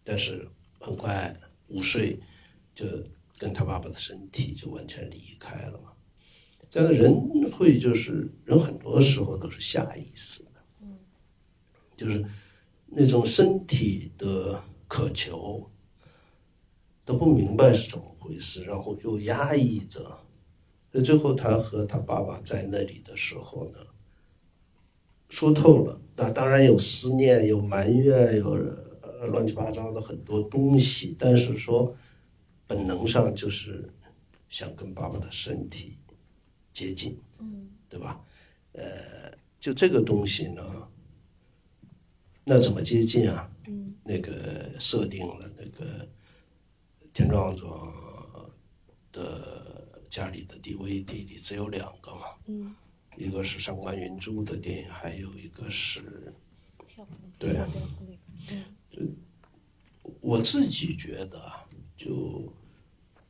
[0.03, 0.49] 但是
[0.81, 1.37] 很快
[1.68, 2.18] 五岁
[2.75, 2.87] 就
[3.45, 5.91] 跟他爸爸的身体就完全离开了嘛。
[6.71, 7.13] 这样的人
[7.53, 10.51] 会就是人很多时候都是下意识的，
[11.95, 12.25] 就是
[12.87, 15.71] 那种身体的渴求，
[17.05, 20.19] 都不明白是怎么回事，然后又压抑着。
[20.91, 23.79] 那最后他和他爸爸在那里的时候呢，
[25.29, 28.57] 说透了，那当然有思念，有埋怨，有
[29.27, 31.95] 乱七八糟的很多东西，但是说
[32.66, 33.88] 本能上就是
[34.48, 35.98] 想跟爸爸的身体
[36.72, 38.24] 接近，嗯，对吧？
[38.72, 40.88] 呃，就这个东西呢，
[42.44, 43.50] 那怎么接近啊？
[43.68, 43.94] 嗯。
[44.07, 46.07] 那个设定了那个
[47.14, 48.53] 田壮壮
[49.12, 52.74] 的家里的 DVD 里只有两个嘛，嗯。
[53.16, 56.35] 一个是上官云珠的电影，还有一个是
[56.87, 57.07] 跳
[57.38, 57.57] 对
[58.50, 59.16] 嗯。
[60.20, 61.63] 我自己觉得啊，
[61.97, 62.53] 就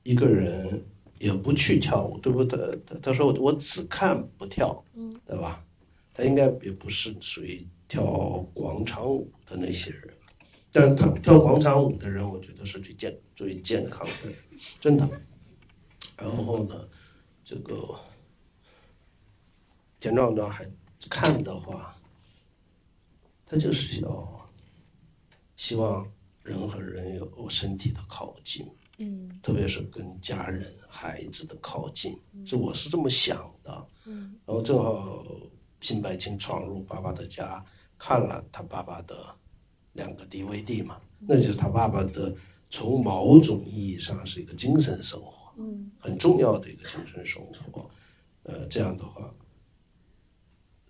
[0.02, 0.84] 一个人
[1.18, 2.78] 也不去跳舞，对不对？
[2.86, 5.64] 他他说我只看不跳，嗯对吧？
[6.12, 8.04] 他应该也不是属于跳
[8.54, 10.14] 广场舞的那些人，
[10.70, 14.32] 但是他跳广场舞的人，我觉得是最健最健康的，
[14.80, 15.08] 真的。
[16.16, 16.88] 然后呢，
[17.44, 17.98] 这个
[19.98, 20.70] 田壮壮还
[21.10, 21.96] 看的话，
[23.44, 24.48] 他就是要
[25.56, 26.08] 希望
[26.44, 28.66] 人和人有身体的靠近，
[28.98, 33.86] 嗯特别是跟家人、孩子的靠近，这我是这么想的。
[34.04, 35.24] 嗯然后正好
[35.80, 37.64] 辛白青闯入爸爸的家，
[37.98, 39.34] 看了他爸爸的
[39.94, 42.34] 两个 DVD 嘛，那就是他爸爸的
[42.68, 47.90] 从某种意义上是一个精神生活，嗯很重要的一个精神生活。
[48.42, 49.34] 呃，这样的话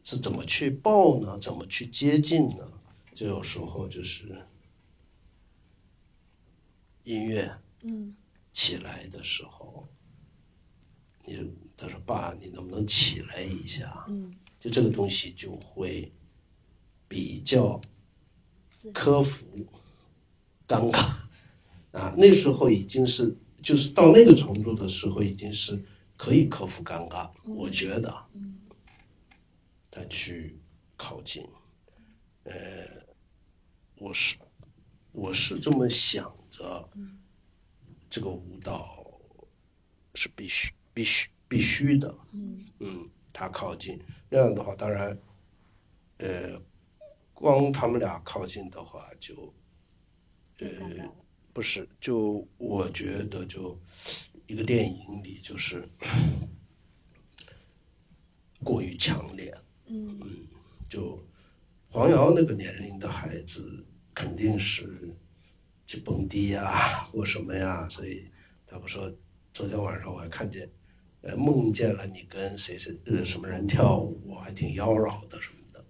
[0.02, 1.38] 是怎么去抱呢？
[1.38, 2.68] 怎么去接近呢？
[3.14, 4.44] 就有时候就是
[7.04, 8.14] 音乐嗯
[8.52, 9.88] 起来的时候，
[11.24, 11.38] 你
[11.76, 14.04] 他说爸，你能不能起来一下？
[14.08, 16.10] 嗯就这个东西就会
[17.06, 17.80] 比较
[18.94, 19.46] 克服
[20.66, 20.98] 尴尬
[21.92, 22.14] 啊。
[22.16, 25.84] 那时候已经是就是到那个程度的时候，已经是
[26.16, 27.30] 可以克服尴尬。
[27.44, 28.26] 我觉得，
[29.90, 30.58] 他去
[30.96, 31.46] 靠近，
[32.44, 32.54] 呃，
[33.96, 34.38] 我是
[35.12, 36.88] 我是这么想着，
[38.08, 39.04] 这个舞蹈
[40.14, 42.14] 是必须必须必须的。
[42.32, 42.64] 嗯。
[42.78, 45.18] 嗯，他靠近，那样的话，当然，
[46.18, 46.60] 呃，
[47.32, 49.52] 光他们俩靠近的话就，
[50.58, 50.68] 呃，
[51.52, 53.80] 不是，就我觉得就
[54.46, 55.88] 一个电影里就是
[58.62, 59.52] 过于强烈，
[59.86, 60.20] 嗯
[60.88, 61.20] 就
[61.88, 65.12] 黄瑶那个年龄的孩子肯定是
[65.94, 68.24] 去蹦迪呀或什么呀，所以
[68.66, 69.08] 他不说
[69.52, 70.68] 昨天晚上我还看见，
[71.20, 75.84] 呃，梦见了你跟谁谁呃什么人跳舞，还挺妖娆的什么的，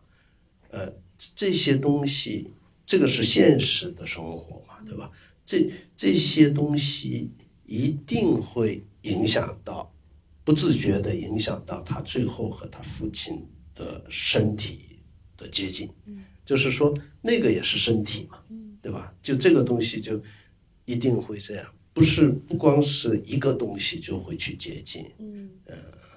[0.69, 2.51] 呃，这些东西，
[2.85, 5.11] 这个是现实的生活嘛，对吧？
[5.47, 7.31] 这这些东西
[7.65, 9.91] 一定会影响到，
[10.45, 13.43] 不自觉的影响到他最后和他父亲
[13.75, 15.01] 的身体
[15.39, 15.89] 的接近，
[16.45, 18.39] 就是说那个也是身体嘛，
[18.85, 19.15] 对吧？
[19.23, 20.21] 就这个东西就
[20.85, 25.51] 一定会这样，不是不光是一个东西就会去接近，嗯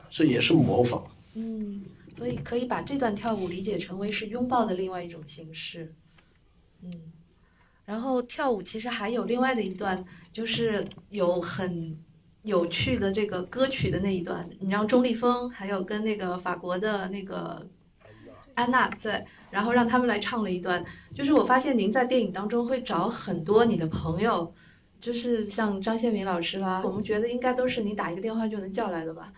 [0.09, 1.09] 所以也是模仿。
[1.33, 1.81] 嗯，
[2.17, 5.93] 所以可以把这段跳舞理解成为是拥抱的另外一种形式。
[6.83, 6.91] 嗯，
[7.85, 10.03] 然后跳舞其实还有另外的一段，
[10.33, 11.97] 就是有很
[12.43, 17.65] 有趣的这个歌曲的那一段，你让钟立风还有跟那个法国的那个
[18.57, 20.83] 安娜对，然后让他们来唱了一段。
[21.13, 24.51] 就是我发现您在电影当中会找很多你的朋友，
[24.99, 29.31] 就是像张宪民老师啦，我们觉得应该都是你打一个电话就能叫来的吧。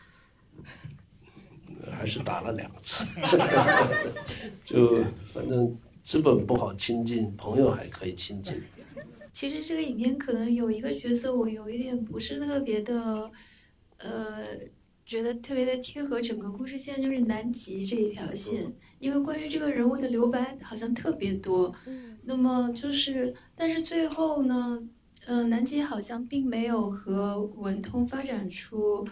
[1.92, 3.20] 还是打了两次，
[4.64, 5.04] 就
[5.34, 8.54] 反正资本不好亲近，朋友还可以亲近。
[9.34, 13.30] 其实这个影片可能有一个角色，我有一点不是特别的，
[13.98, 14.46] 呃，
[15.10, 18.72] 觉得特别的贴合整个故事线，就是南极这一条线。
[19.00, 21.74] 因为关于这个人物的留白好像特别多，
[22.26, 24.80] 那么就是，但是最后呢，
[25.26, 29.04] 呃，南极好像并没有和文通发展出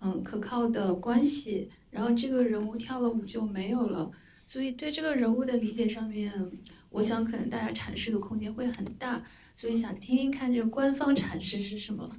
[0.00, 4.10] 嗯可靠的关系，然后这个人物跳了舞就没有了。
[4.44, 6.32] 所以对这个人物的理解上面，
[6.90, 9.24] 我想可能大家阐释的空间会很大。
[9.54, 12.10] 所以想听听看这个官方阐释是什么，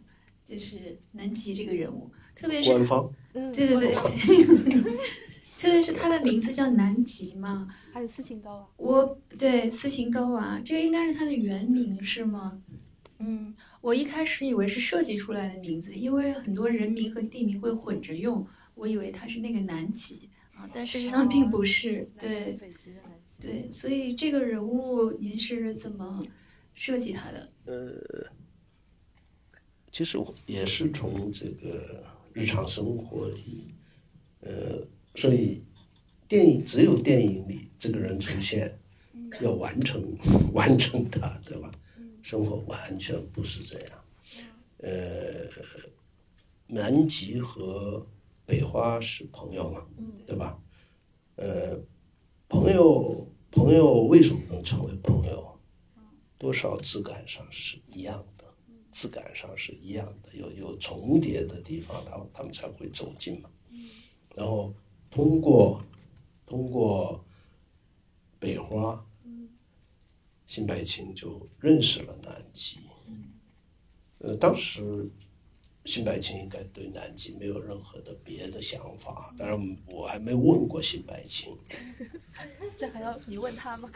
[0.46, 3.94] 就是南极这个人物，特别是官方嗯，对对对，
[5.58, 12.62] 特别是他的名字叫南极嘛， 还有斯琴高娃，我对斯琴高娃，这个应该是他的原名是吗？
[13.20, 18.46] 嗯，我一开始以为是设计出来的名字，因为很多人名和地名会混着用，
[18.76, 26.26] 我以为他是那个南极啊，但事实上并不是，对北极的南极，对，所以这个人物您是怎么
[26.74, 27.52] 设计他的？
[27.66, 28.30] 呃
[29.92, 32.04] 其实我也是从这个
[32.36, 33.74] 日常生活里，
[34.42, 35.64] 呃，所以
[36.28, 38.78] 电影只有电影里这个人出现，
[39.40, 40.04] 要完成
[40.52, 41.72] 完成他，对吧？
[42.22, 44.04] 生活完全不是这样。
[44.80, 45.48] 呃，
[46.68, 48.06] 南极和
[48.46, 49.86] 北花是朋友嘛，
[50.28, 50.60] 对吧？
[51.38, 51.80] 呃，
[52.50, 55.58] 朋友朋友为什么能成为朋友？
[56.38, 58.35] 多少质感上是一样的，
[58.96, 63.50] 质感上是一样的，有有重叠的地方，他他们才会走近嘛。
[64.34, 64.74] 然后
[65.12, 65.84] 通过
[66.46, 67.22] 通过
[68.40, 69.06] 北花，
[70.48, 72.80] 辛柏青就认识了南极。
[74.20, 75.12] 呃，当时
[75.84, 81.54] 辛柏青应该对南极没有任何的别的想法，当然我还没问过辛柏青。
[82.78, 83.92] 这还要你问他吗？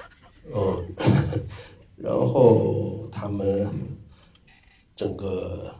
[0.54, 0.94] 嗯，
[1.96, 3.74] 然后他们
[5.00, 5.74] 整个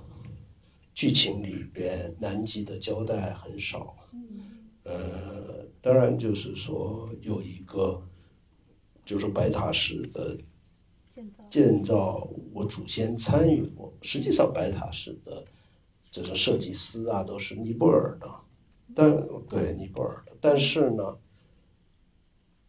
[0.94, 3.94] 剧情里边南极的交代很少，
[4.84, 8.02] 呃，当然就是说有一个
[9.04, 10.38] 就是白塔石的
[11.50, 13.94] 建造，我祖先参与过。
[14.02, 15.44] 实际上，白塔石的
[16.10, 18.34] 这个设计师啊，都是尼泊尔的，
[18.96, 21.18] 但对尼泊尔的，但是呢，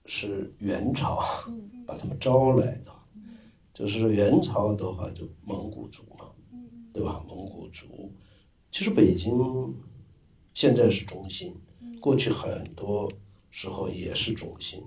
[0.05, 1.23] 是元朝
[1.87, 2.91] 把他们招来的。
[3.73, 6.03] 就是元朝的话，就蒙古族。
[6.10, 6.10] 嘛，
[6.93, 7.23] 对吧？
[7.29, 8.13] 蒙古族，
[8.71, 9.75] 其实北京
[10.55, 11.55] 现在是中心，
[12.01, 13.11] 过去很多
[13.51, 14.83] 时候也是中心，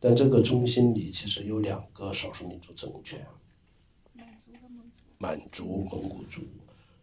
[0.00, 3.24] 但这个中心里其实有两个少数民族政权，
[5.18, 6.42] 满族、蒙古族，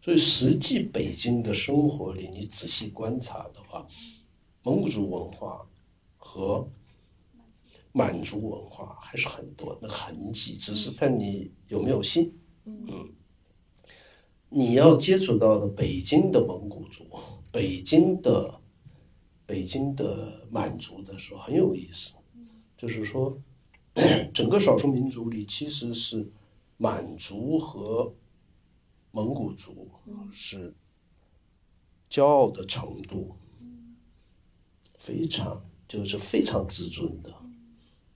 [0.02, 3.86] 所以实际北京的生活里，你仔细观察的话，
[4.62, 5.66] 蒙古族文化
[6.16, 6.68] 和
[7.92, 12.36] 满族文化还是很多那痕迹，只是看你有没有心。
[12.66, 13.12] 嗯，
[14.50, 17.06] 你要接触到的北京的蒙古族、
[17.52, 18.60] 北京的
[19.46, 22.16] 北京的满族的时候很有意思，
[22.76, 23.38] 就是说
[24.34, 26.28] 整个少数民族里其实是
[26.76, 28.12] 满族和
[29.12, 29.88] 蒙古族
[30.32, 30.74] 是
[32.08, 33.36] 骄傲的程度
[34.96, 37.32] 非常就是非常自尊的。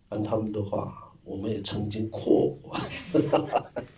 [0.09, 2.77] 按他们的话，我们也曾经扩过，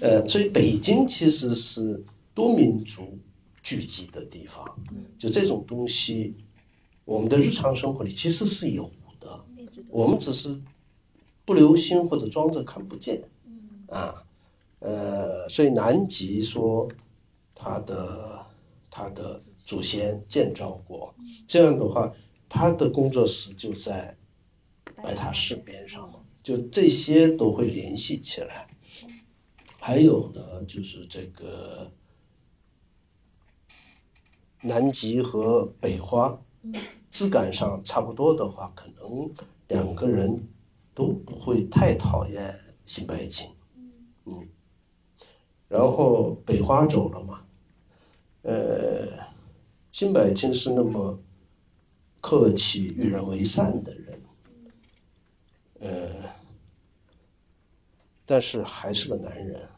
[0.00, 2.04] 呃，所以北京其实是
[2.34, 3.18] 多民族
[3.62, 4.64] 聚集的地方，
[5.18, 6.34] 就这种东西，
[7.04, 9.44] 我们的日常生活里其实是有的，
[9.88, 10.60] 我们只是
[11.44, 13.22] 不留心或者装着看不见，
[13.88, 14.14] 啊，
[14.80, 16.88] 呃，所以南极说
[17.54, 18.44] 他的
[18.90, 21.14] 他的祖先建造过，
[21.46, 22.12] 这样的话，
[22.48, 24.14] 他的工作室就在
[24.96, 28.66] 白塔寺边上嘛，就这些都会联系起来。
[29.86, 31.92] 还有呢，就是这个
[34.62, 36.40] 南极和北花，
[37.10, 39.30] 质感上差不多的话，可能
[39.68, 40.48] 两个人
[40.94, 43.54] 都不会太讨厌辛柏青，
[44.24, 44.48] 嗯。
[45.68, 47.44] 然后北花走了嘛，
[48.40, 49.06] 呃，
[49.92, 51.22] 辛柏青是那么
[52.22, 54.22] 客气、与人为善的人，
[55.80, 56.30] 呃，
[58.24, 59.68] 但是还是个男人，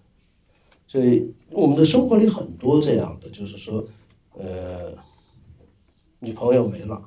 [0.96, 3.86] 所以我们的生活里很多这样的，就是说，
[4.32, 4.94] 呃，
[6.20, 6.98] 女朋友没了，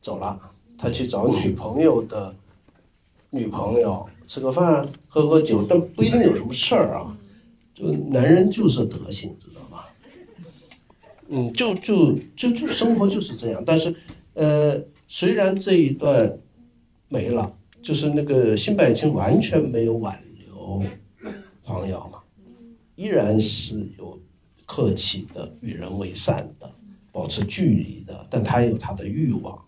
[0.00, 0.40] 走了，
[0.78, 2.34] 他去找女朋友的
[3.28, 7.14] 女朋友吃个饭、喝喝酒，但不一定有什么事儿啊。
[7.74, 9.90] 就男人就是德行，知道吧？
[11.28, 13.62] 嗯，就就就就生活就是这样。
[13.66, 13.94] 但是，
[14.32, 16.38] 呃，虽然这一段
[17.08, 20.82] 没了，就是那个辛柏青完全没有挽留
[21.62, 22.15] 黄瑶嘛，
[22.96, 24.20] 依然是有
[24.66, 26.70] 客气的、与人为善的、
[27.12, 29.64] 保持距离的，但他有他的欲望。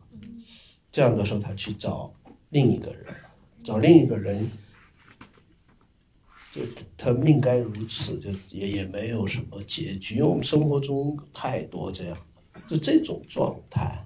[0.90, 2.12] 这样的时候，他去找
[2.48, 3.14] 另一个人，
[3.62, 4.50] 找另一个人。
[6.50, 6.62] 就
[6.96, 12.16] 他命该如此，就也也没有什么结局，因为我们生活中太多这样，
[12.66, 14.02] 就这种状态，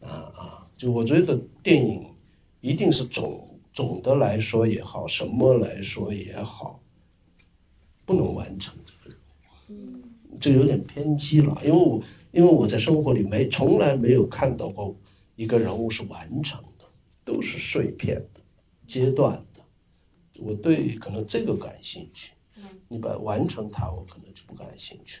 [0.00, 2.06] 啊啊，就我觉得电影
[2.60, 6.80] 一定是总总的来说也好，什么来说也好，
[8.04, 9.16] 不能完成这个
[9.68, 9.78] 任
[10.28, 14.96] 务，这有点偏激了，因为我因为我在生活里没从来没有看到过
[15.36, 16.84] 一个人物是完成的，
[17.24, 18.40] 都是碎片的
[18.86, 19.60] 阶段的。
[20.40, 22.32] 我对可能这个感兴趣，
[22.88, 25.20] 你把完成它，我可能就不感兴趣。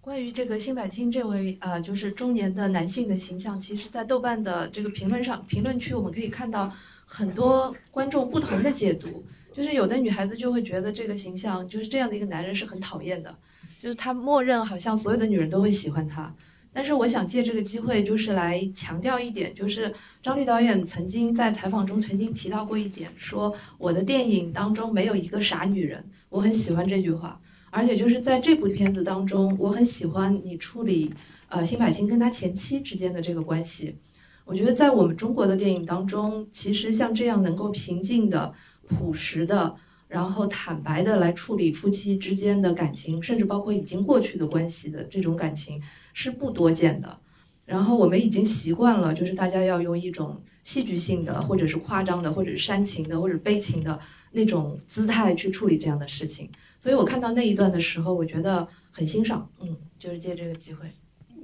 [0.00, 6.72] 关于这个辛柏青这位呃，就是中年的男性的形象，其实，在豆瓣的这个评论上，评论区我们可以看到
[7.04, 9.24] 很多观众不同的解读。
[9.54, 13.32] 就是有的女孩子就会觉得这个形象，就是这样的一个男人是很讨厌的，
[13.80, 16.34] 就是他默认好像所有的女人都会喜欢他。
[16.72, 27.40] 但是我想借这个机会，就是来强调一点，就是张律导演曾经在采访中曾经提到过一点，说我的电影当中没有一个傻女人，我很喜欢这句话。
[27.70, 31.14] 而且就是在这部片子当中，我很喜欢你处理
[31.48, 33.96] 呃辛柏青跟他前妻之间的这个关系。
[34.44, 38.52] 我觉得在我们中国的电影当中，其实像这样能够平静的、
[38.94, 39.74] 朴实的，
[40.08, 45.82] 然后坦白的来处理夫妻之间的感情，甚至包括已经过去的关系的这种感情
[46.12, 47.18] 是不多见的。
[47.66, 53.98] 然后我们已经习惯了，就是大家要用一种戏剧性的，或者是夸张的，或者是煽情的，或者悲情的
[54.32, 56.48] 那种姿态去处理这样的事情。
[56.78, 59.48] 所以我看到那一段的时候，我觉得很欣赏。
[59.60, 60.86] 嗯，就是借这个机会。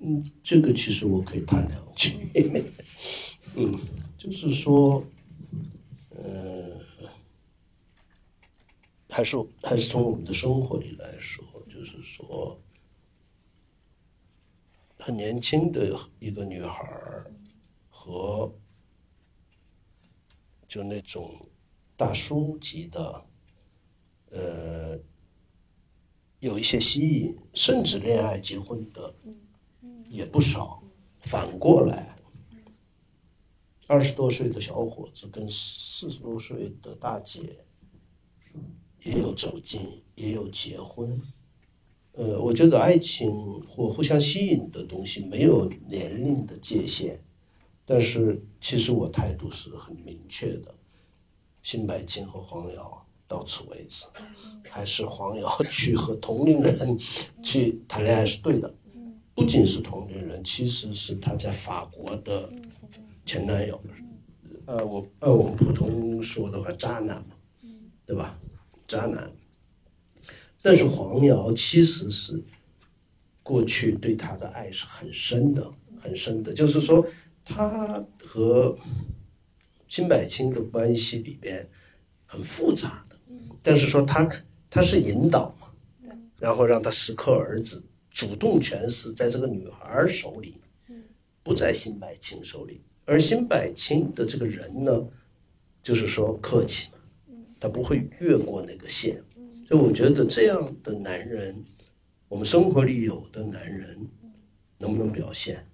[0.02, 2.12] 嗯，这个其实我可以谈两句。
[3.56, 3.74] 嗯，
[4.18, 5.02] 就是说，
[6.10, 6.22] 呃，
[9.10, 12.58] 还是还是从我们的生活里来说，就是说，
[14.98, 17.30] 很年轻的一个女孩儿
[17.88, 18.54] 和
[20.68, 21.48] 就那种
[21.96, 23.26] 大叔级的，
[24.30, 24.98] 呃，
[26.38, 29.14] 有一些吸引，甚至恋爱结婚的。
[30.08, 30.82] 也不少，
[31.20, 32.18] 反过来，
[33.86, 37.64] 二十多岁的小伙子跟四十多岁的大姐，
[39.02, 39.80] 也有走近，
[40.14, 41.20] 也有结婚。
[42.12, 43.30] 呃，我觉得爱情
[43.66, 47.18] 或互相吸引的东西没有年龄的界限，
[47.86, 50.74] 但是其实我态度是很明确的，
[51.62, 54.06] 辛柏青和黄瑶到此为止，
[54.68, 56.98] 还是黄瑶去和同龄人
[57.42, 58.74] 去谈恋爱是对的。
[59.32, 62.52] 不仅是同龄人，其实是他在法国的
[63.24, 63.80] 前男友，
[64.66, 67.36] 呃，我按我们普通说的话，渣男嘛，
[68.04, 68.38] 对吧？
[68.90, 69.30] 渣男。
[70.60, 72.42] 但是黄瑶其实是
[73.42, 76.52] 过去对他的爱是很深的，很深的。
[76.52, 77.06] 就是说，
[77.44, 78.76] 他和
[79.88, 81.66] 金柏青的关系里边
[82.26, 83.16] 很复杂的，
[83.62, 84.28] 但是说他
[84.68, 85.68] 他是引导嘛，
[86.38, 87.82] 然后让他适可而止。
[88.10, 90.56] 主动权是在这个女孩手里，
[91.44, 92.82] 不在辛柏青手里。
[93.06, 95.08] 而辛柏青的这个人呢，
[95.82, 96.98] 就是说客气嘛，
[97.60, 99.22] 他不会越过那个线。
[99.68, 101.64] 所以我觉得这样的男人，
[102.26, 104.04] 我们生活里有的男人，
[104.78, 105.64] 能不能表现？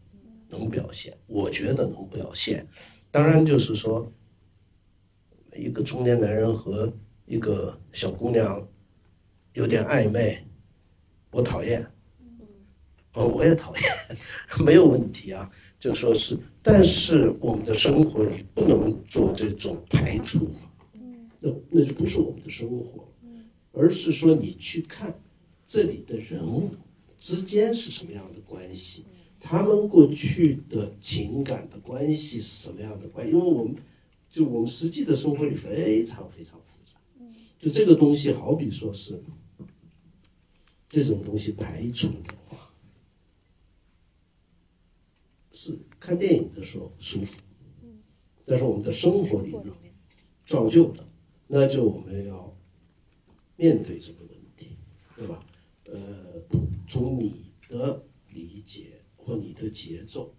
[0.48, 1.16] 能表现？
[1.26, 2.66] 我觉得能表现。
[3.10, 4.12] 当然就是说，
[5.54, 6.92] 一个中年男人和
[7.24, 8.68] 一个小姑娘
[9.54, 10.44] 有点暧昧，
[11.30, 11.84] 我讨厌。
[13.14, 13.84] 哦，我也讨厌，
[14.62, 20.50] 没有问题啊，就说是，但是我们的生活里不能做这种排除，
[21.40, 23.08] 那那就不是我们的生活，
[23.72, 25.20] 而是说你去看
[25.66, 26.70] 这里的人物
[27.18, 29.04] 之间是什么样的关系，
[29.40, 33.76] 他们过去的情感的关系是什么样的关系，因为我们
[34.30, 36.98] 就我们实际的生活里非常非常复杂，
[37.58, 39.22] 就这个东西好比说是
[40.88, 42.70] 这种东西排除的话。
[45.58, 47.34] 是看电影的时候舒服，
[48.44, 49.74] 但是我们的生活里呢，
[50.44, 51.02] 造就的，
[51.48, 52.56] 那就我们要
[53.56, 54.76] 面对这个问题，
[55.16, 55.44] 对吧？
[55.86, 56.42] 呃，
[56.88, 60.34] 从你的理解或你的节奏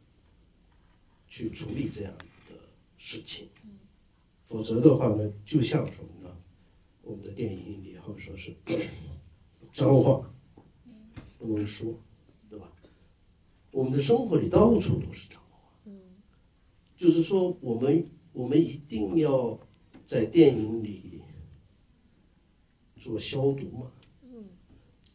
[1.27, 2.13] 去处理这样
[2.49, 2.55] 的
[2.97, 3.47] 事情，
[4.45, 6.37] 否则的话呢，就像什么呢？
[7.01, 8.53] 我们的电影里或者说是
[9.73, 10.29] 脏话
[11.37, 11.93] 不能说。
[12.49, 12.71] 对吧
[13.71, 15.69] 我们的生活里到处都是脏话，
[16.95, 19.59] 就是说，我们我们一定要
[20.07, 21.21] 在电影里
[22.95, 23.91] 做消毒嘛，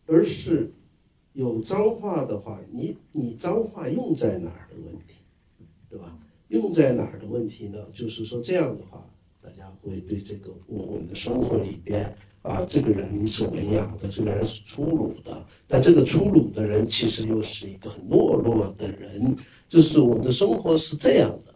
[0.07, 0.71] 而是
[1.33, 5.15] 有脏话的话，你你脏话用在哪儿的问题，
[5.89, 6.17] 对吧？
[6.49, 7.79] 用在哪儿的问题呢？
[7.95, 9.09] 就是说这样的话，
[9.41, 12.15] 大家会对这个我我们的生活里边。
[12.43, 19.37] 啊，这个人是文雅的，这个人是粗鲁的，但这个粗鲁的人其实又是一个很懦弱的人。
[19.69, 21.55] 就是我们的生活是这样的，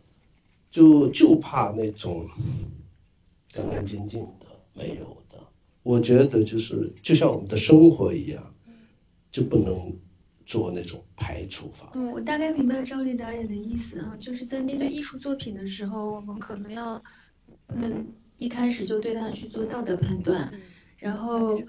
[0.71, 2.25] 就就怕那种
[3.57, 5.39] 干干净净的没有的。
[5.83, 8.55] 我觉得就是就像我们的生活一样，
[9.31, 9.97] 就不能
[10.45, 11.91] 做那种排除法。
[11.95, 17.03] 嗯，我大概明白赵丽导演的意思啊，就是在面对艺术作品的时候，我们可能要
[17.69, 20.53] 嗯一开始就对他去做道德判断。
[20.99, 21.61] 然后，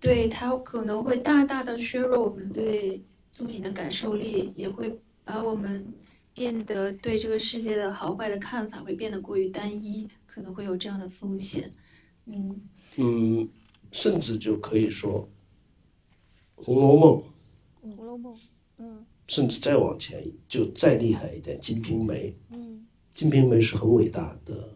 [0.00, 3.00] 对他可能会大大的削弱我们对
[3.30, 5.86] 作品的感受力，也会把我们
[6.34, 11.72] 变得对这个世界的好坏的看法会变得过于单一，可能会有这样的风险。
[12.26, 12.60] 嗯
[12.98, 13.48] 嗯，
[13.90, 15.28] 甚至就可以说，
[16.64, 17.22] 《红楼梦》。
[17.96, 18.38] 红楼梦，
[18.76, 19.04] 嗯。
[19.26, 22.30] 甚至再往前，就再厉害一点，《金瓶梅》。
[22.50, 22.86] 嗯。
[23.18, 24.68] 《金瓶梅》是很伟大的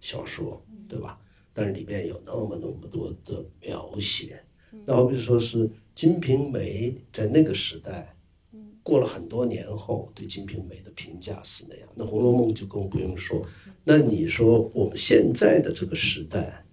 [0.00, 1.20] 小说，对吧？
[1.52, 4.40] 但是里面有那么那么多的描写，
[4.86, 8.14] 那好比说是《金瓶梅》在那个时代，
[8.90, 13.46] 过了很多年后对《金瓶梅》的评价是那样，那《红楼梦》就更不用说。
[13.84, 16.64] 那你说我们现在的这个时代，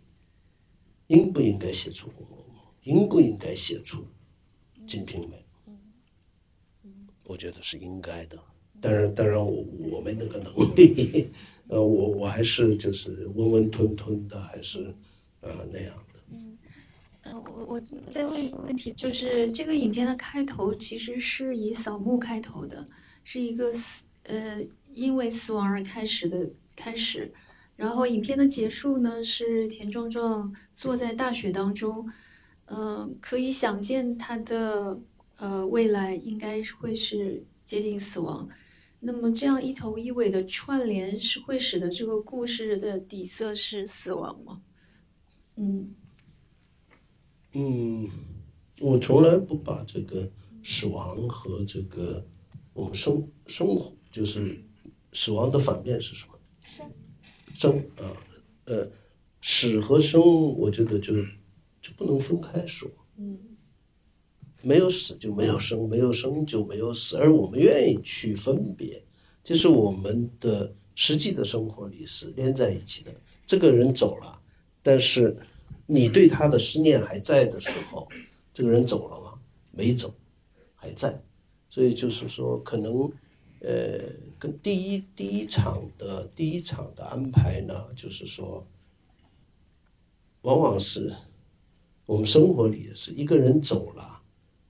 [1.05, 2.55] 应不应该写出《红楼梦》？
[2.81, 3.99] 应不应该写出
[4.87, 5.35] 《金瓶梅》？
[7.23, 8.39] 我觉得是应该的。
[8.81, 11.29] 当然，当然我我没那个能力，
[11.67, 14.91] 呃，我我还是就是温温吞吞的，还是
[15.41, 15.93] 呃那样。
[17.33, 22.87] 我我再问一个问题，就是这个影片的开头其实是以扫墓开头的，
[23.23, 24.61] 是一个死呃
[24.93, 27.31] 因为死亡而开始的开始，
[27.75, 32.09] 然后影片的结束呢是田壮壮坐在大雪当中，
[32.65, 34.99] 嗯，可以想见他的
[35.37, 38.47] 呃未来应该会是接近死亡。
[38.99, 44.61] 那么这样一头一尾的串联是会使得这个故事的底色是死亡吗？
[45.55, 45.93] 嗯
[47.53, 48.09] 嗯，
[48.79, 50.29] 我从来不把这个
[50.63, 52.25] 死亡和这个
[52.73, 54.63] 我们生生活，就是
[55.13, 56.33] 死亡的反面是什么？
[56.63, 56.91] 生
[57.55, 58.11] 生啊，
[58.65, 58.87] 呃，
[59.41, 61.13] 死和生，我觉得就
[61.81, 62.89] 就不能分开说。
[63.17, 63.37] 嗯
[64.63, 69.01] 没有死就没有生，没有生就没有死，而我们愿意去分别，
[69.43, 73.15] 就是我们的实际的生活里是连在一起的。
[73.45, 74.41] 这个人走了，
[74.81, 75.37] 但是
[75.87, 78.07] 你对他的思念还在的时候，
[78.53, 79.39] 这个人走了吗？
[79.71, 80.13] 没走，
[80.75, 81.19] 还在。
[81.67, 83.11] 所以就是说，可能
[83.61, 83.99] 呃，
[84.37, 88.63] 跟第一第一场的第一场的安排呢，就是说，
[90.43, 91.11] 往往是
[92.05, 94.13] 我们生活里也是一个人走了。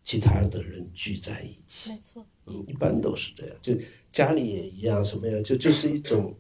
[0.03, 3.73] 其他的人聚在一起，没错，嗯，一般都是这样，就
[4.09, 6.33] 家里也一样，什么样，就就是一种，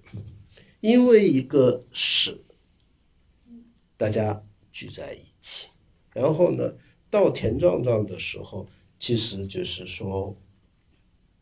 [0.79, 2.39] 因为一个事，
[3.97, 4.41] 大家
[4.77, 5.69] 聚在一起，
[6.13, 6.71] 然后呢，
[7.09, 8.67] 到田壮壮的时候，
[8.99, 10.37] 其实就是说，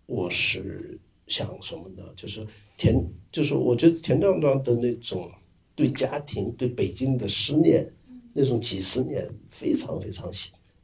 [0.06, 2.04] 我是想什么呢？
[2.16, 2.96] 就是田，
[3.34, 5.30] 就是我觉得田壮壮的那种
[5.76, 7.86] 对家庭、对北京的思念，
[8.32, 10.32] 那种几十年非常非常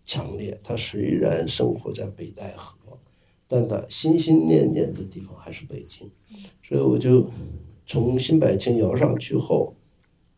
[0.04, 0.60] 强烈。
[0.62, 3.00] 他虽然生活在北戴河，
[3.48, 6.12] 但他心心念念的地方还是北京。
[6.62, 7.32] 所以我就
[7.86, 9.74] 从新百姓摇上去后，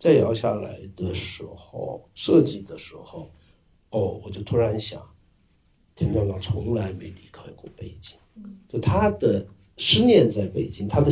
[0.04, 3.32] 再摇下来的时候，设计的时候，
[3.92, 5.02] 哦，我就突然想，
[5.96, 8.18] 田壮壮从来没离开过北京，
[8.68, 9.48] 就他的
[9.78, 11.10] 思念在北京，他的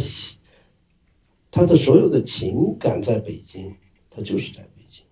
[1.49, 3.73] 他的所有的情感在北京，
[4.09, 5.05] 他就是在北京。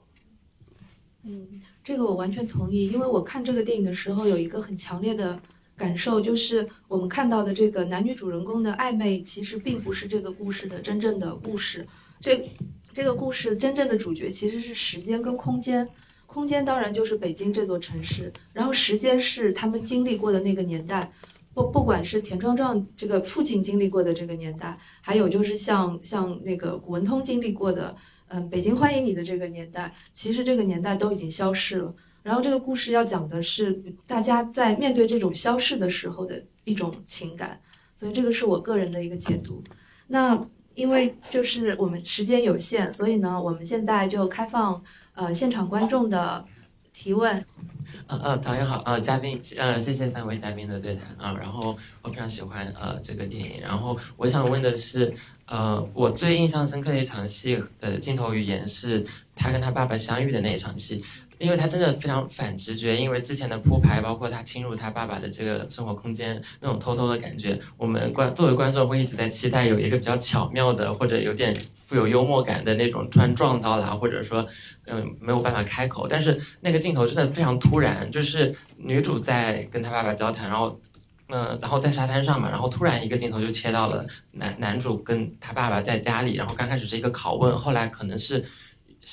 [1.24, 1.62] 嗯。
[1.82, 5.42] 这个我完全同意，因为我看这个电影的时候有一个很强烈的
[5.78, 11.88] 感受，就是我们看到的这个男女主人公的暧昧，其实并不是这个故事的真正的故事。
[12.20, 12.46] 这
[12.94, 15.88] 这个故事真正的主角其实是时间跟空间，
[16.26, 21.12] 空间当然就是北京这座城市，然后时间是他们经历过的那个年代，
[21.54, 27.96] 不不管是田壮壮这个父亲经历过的这个年代，还有就是像像那个古文通经历过的。
[28.32, 31.92] 嗯，北京欢迎你的这个年代，其实这个年代都已经消逝了。
[32.22, 33.74] 然后这个故事要讲的是
[34.06, 37.60] 大家在面对这种消逝的时候的一种情感，
[37.96, 39.64] 所以这个是我个人的一个解读。
[40.06, 40.40] 那
[40.80, 44.82] 因为就是我们时间有限，所以呢，我们现在就开放
[45.14, 46.46] 呃现场观众的
[46.94, 47.44] 提问。
[48.08, 51.36] 呃呃，导演好，呃，嘉宾，呃，谢谢三位嘉宾的对谈啊。
[51.38, 55.14] 然后我非常喜欢呃这个电影，然后我想问的是。
[55.52, 59.04] 呃，我最印象深刻的一场戏的镜头语言是
[59.36, 61.04] 他跟他爸爸相遇的那一场戏，
[61.40, 74.46] 因为他真的非常反直觉，因为之前的铺排，包括他侵入他爸爸的这个生活空间那种偷偷的感觉，我们观作为观众会一直在期待有一个比较巧妙的或者有点富有幽默感的那种突然撞到了，或者说
[74.86, 80.80] 嗯没有办法开口，但是那个镜头真的非常突然，就是女主在跟他爸爸交谈，然后。
[81.32, 88.44] 嗯，然后在沙滩上嘛，然后突然一个镜头就切到了男男主跟他爸爸在家里，然后刚开始是一个拷问，后来可能是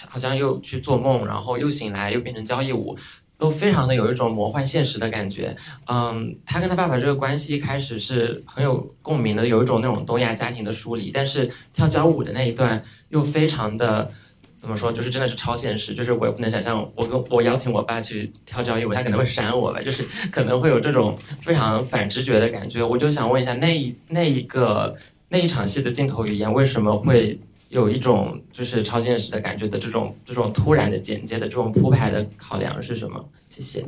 [0.08, 2.96] 好像又去做梦，然后又醒来，又变成交谊舞，
[3.38, 5.56] 都非常的有一种魔幻现实的感觉。
[5.86, 14.10] 嗯，他跟他爸爸这个关系一开始是很有共鸣的，有一种那种东亚家庭的疏离，但是跳交舞的那一段又非常的。
[14.58, 14.90] 怎么说？
[14.90, 22.82] 就是真的是超现实，就是我也不能想象，我跟我邀请我爸去跳交谊舞，他可能会扇我吧，就是可能会有这种非常反直觉的感觉。
[22.82, 24.96] 我就想问一下，那一那一个
[25.28, 27.38] 那一场戏的镜头语言为什么会
[27.68, 33.28] 有一种就是超现实的感觉的这种这种突然的简介的这种铺排的考量是什么？
[33.48, 33.84] 谢谢。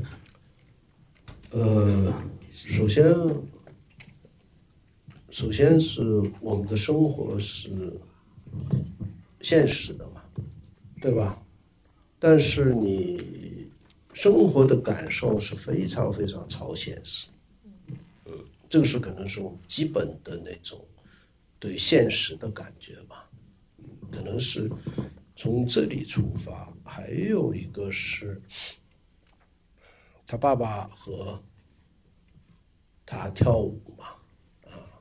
[1.51, 2.13] 呃，
[2.53, 3.15] 首先，
[5.31, 7.71] 首先是我们的生活是
[9.41, 10.23] 现实的嘛。
[11.01, 11.41] 对吧？
[12.19, 13.71] 但是你
[14.13, 17.29] 生活的感受是非常非常超现实，
[18.25, 18.33] 嗯，
[18.69, 20.85] 这个是可能是我们基本的那种
[21.61, 23.28] 对现实的感觉吧，
[24.11, 24.71] 可能是
[25.37, 26.73] 从这里出发。
[26.85, 28.41] 还有一个是，
[30.27, 31.43] 他爸爸和
[33.05, 34.07] 他跳舞嘛，
[34.71, 35.01] 啊，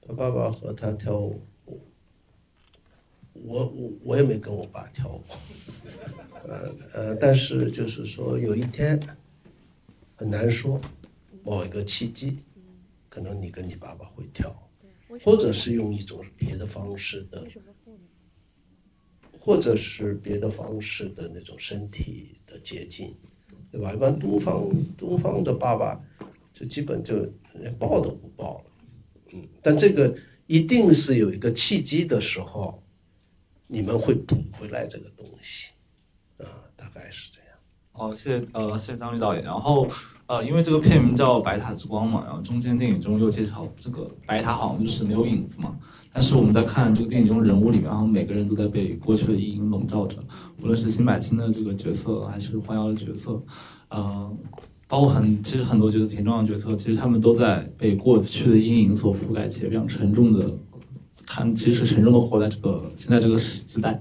[0.00, 1.40] 他爸爸和他跳舞，
[3.32, 5.24] 我我我也没跟我爸跳舞，
[6.46, 9.00] 呃呃，但是就是说有一天
[10.14, 10.80] 很难说，
[11.42, 12.36] 某一个契机。
[13.08, 14.54] 可能你跟你爸爸会跳，
[15.24, 17.46] 或者是用一种别的方式的，
[19.46, 23.14] 或者是别的方式的那种身体的接近，
[23.70, 23.94] 对吧？
[23.94, 24.68] 一般东方
[24.98, 26.00] 东方的爸爸
[26.52, 27.14] 就基本就
[27.54, 28.64] 连抱都不抱了，
[29.32, 29.46] 嗯。
[29.62, 30.12] 但这个
[30.48, 32.82] 一定是有一个契机的时候，
[33.68, 35.68] 你们会补回来这个东西，
[36.38, 37.50] 啊，大概是这样。
[37.92, 39.88] 好，谢谢呃，谢谢张律导演，然后。
[40.28, 45.78] 呃，因为这个片名叫《白塔之光》嘛，然后中间电影中又介绍这个白塔好像就是没有影子嘛。
[46.18, 50.16] 但是我们在看这个电影中人物里面，然后每个人都在被过去的阴影笼罩着，
[50.62, 53.38] 无论是辛柏青的这个角色，还是黄瑶的角色，
[53.90, 54.34] 呃，
[54.88, 60.50] 包括很其实很多角色，田壮的角色，其实他们都在被过去的阴影所覆盖，且非常沉重的
[61.26, 64.00] 看，其实沉重的活在这个现在这个时代。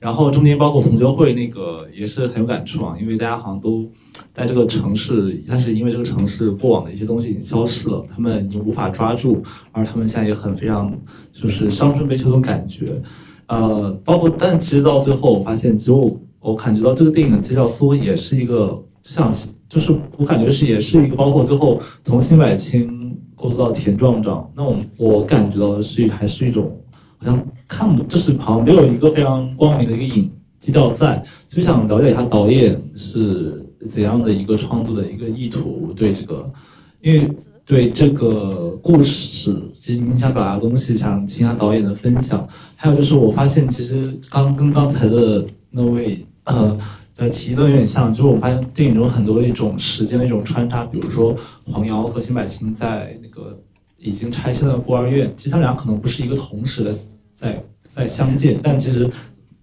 [0.00, 3.88] 然后中间包括同学会那个也是很有感触啊，因为大家好像都。
[4.32, 9.42] 在这个城市，但是因为这个城市过往的一些东西已经消失了，他们已经无法抓住，
[9.72, 10.92] 而他们现在也很非常
[11.32, 13.02] 就是伤春悲秋的感觉，
[13.48, 19.34] 呃，包括但其实到最后，我发现，其实我我感觉到这个电影的基调似乎也是一个，就像
[19.68, 26.78] 就是我感觉是也是一个，包括最后从辛柏青过渡到田壮壮，那我我感觉到的是还是一种
[27.18, 33.64] 好像看不就是好像没有一个非常光明的一个影基调在，就想了解一下导演是。
[33.88, 35.90] 怎样的一个创作的一个意图？
[35.96, 36.52] 对这个，
[37.00, 37.26] 因为
[37.64, 42.46] 对这个故事，其实你想表达的东西，想听下导演的分享。
[42.76, 46.76] 还有就是，我发现其实刚跟刚才的那位呃
[47.16, 53.58] 的提的有点像，就是我发现电影中很多的一种时间的一种穿插，比如说黄瑶和辛柏青在那个
[53.96, 56.94] 已经拆迁的孤儿院，其实他俩可能不是一个同时的
[57.40, 59.10] 在在相见，但其实。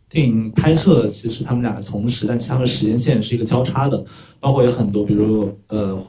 [0.10, 4.06] 电影拍摄其实他们俩同时，但其他们时间线是一个交叉的，
[4.40, 6.02] 包括有很多，比如呃，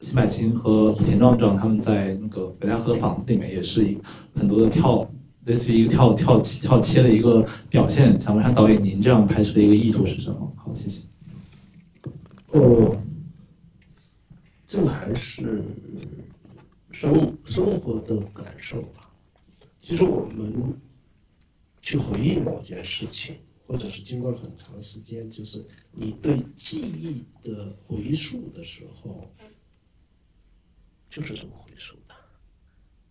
[0.00, 3.96] 辛柏青和田壮壮他们在那个北戴河房子里面也是一
[4.34, 5.08] 很多的跳，
[5.44, 8.18] 类似于一个跳跳跳切的一个表现。
[8.18, 10.52] 想问一下导演，您这样拍摄的一个意图是什么？
[10.56, 11.02] 好，谢谢。
[12.50, 12.96] 哦，
[14.66, 15.62] 这个还是
[16.90, 19.08] 生生活的感受吧。
[19.80, 20.74] 其实我们
[21.84, 23.36] 去回忆某件事情。
[23.66, 29.26] 或者是经过了很长时间，就是你对记忆的回溯的时候，
[31.08, 32.14] 就是这么回溯的。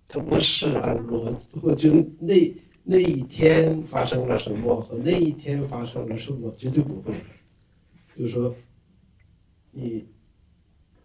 [0.08, 7.16] 它不是按逻或就那那一天发生了什么和那一天发生了什么，绝对不会。
[8.16, 8.56] 就是说，
[9.72, 10.06] 你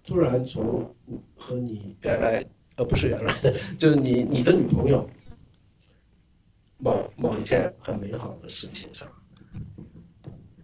[0.05, 0.95] 突然从
[1.35, 2.45] 和你原来
[2.77, 3.35] 呃不是原来，
[3.79, 5.09] 就是你你的女朋友
[6.79, 9.07] 某某一件很美好的事情上。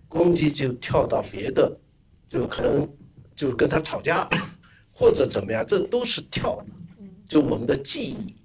[0.09, 1.77] 攻击就跳到别的，
[2.29, 2.89] 就可能
[3.35, 4.29] 就跟他吵架，
[4.93, 6.67] 或者怎么样，这都是跳的。
[7.27, 8.37] 就我们的记忆，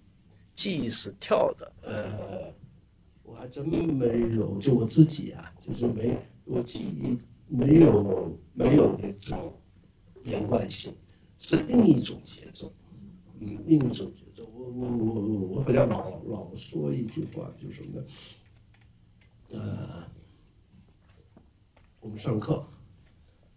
[0.55, 1.71] 记忆是跳的。
[1.83, 2.51] 呃，
[3.21, 9.53] 我还真没有，就我自己啊，就是没我记忆没有没有那种
[10.23, 10.91] 连贯性，
[11.37, 12.73] 是另一种节奏，
[13.39, 14.11] 嗯，另一种。
[14.69, 18.05] 我我我我我好像老老说一句话，就是什么呢？
[19.53, 20.03] 呃。
[22.01, 22.65] 我们上课，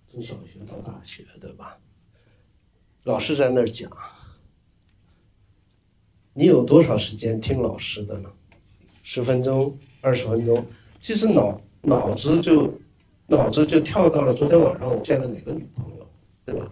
[0.08, 1.78] 从小学到大学，对吧？
[3.04, 3.88] 老师在那儿讲，
[6.34, 8.28] 你有多少时间听老师的呢？
[9.04, 10.66] 十分钟、二十分钟，
[11.00, 12.74] 其实脑脑子就
[13.28, 16.04] 脑子就跳到了昨天晚上我见了哪个女朋友，
[16.44, 16.68] 对吧？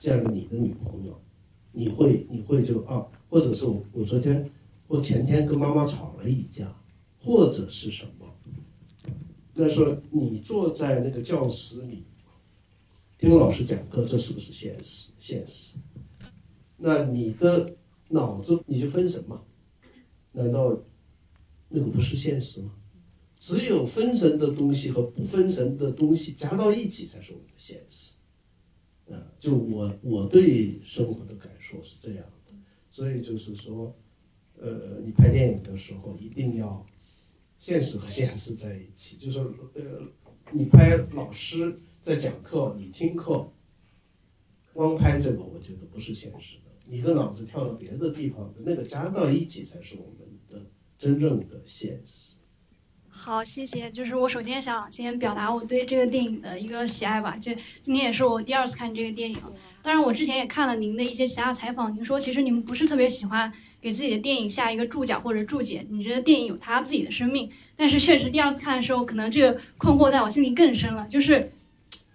[0.00, 1.16] 见了你的女朋友，
[1.70, 4.48] 你会你会就啊，或者是我我昨天
[4.86, 6.72] 或前天跟妈妈吵了一架，
[7.18, 8.32] 或者是什么？
[9.54, 12.04] 那说你坐在那个教室里
[13.18, 15.10] 听老师讲课，这是不是现实？
[15.18, 15.76] 现实。
[16.76, 17.74] 那你的
[18.10, 19.42] 脑子你就分神嘛？
[20.30, 20.78] 难道
[21.68, 22.70] 那个不是现实吗？
[23.40, 28.14] 只有分神的东西和不分神的东西加到一起才是我们的现实。
[29.10, 32.43] 啊，就我我对生活的感受是这样的，
[32.94, 33.94] 所以就是说，
[34.56, 36.86] 呃，你拍电影的时候一定要。
[37.56, 39.82] 现实和现实在一起，就是呃，
[40.52, 43.48] 你拍老师在讲课，你听课，
[44.72, 46.70] 光拍这个，我觉得不是现实的。
[46.86, 50.68] 你的脑子跳到别的地方那个加到一起才是我们的
[50.98, 52.33] 真正的现实。
[53.16, 53.90] 好，谢谢。
[53.90, 57.34] 就是我首先想先表达我对这个电影的一个喜爱吧。
[57.40, 59.38] 这今天也是我第二次看这个电影，
[59.80, 63.50] 当然我之前也看了您的一些其他采访，您说其实您不是特别喜欢
[63.80, 67.48] 给自己的电影下一个注脚或者注解，你觉得电影有它自己的生命。
[67.76, 71.06] 但是确实第二次看的时候，可能这个困惑在我心里更深了。
[71.08, 71.50] 就是，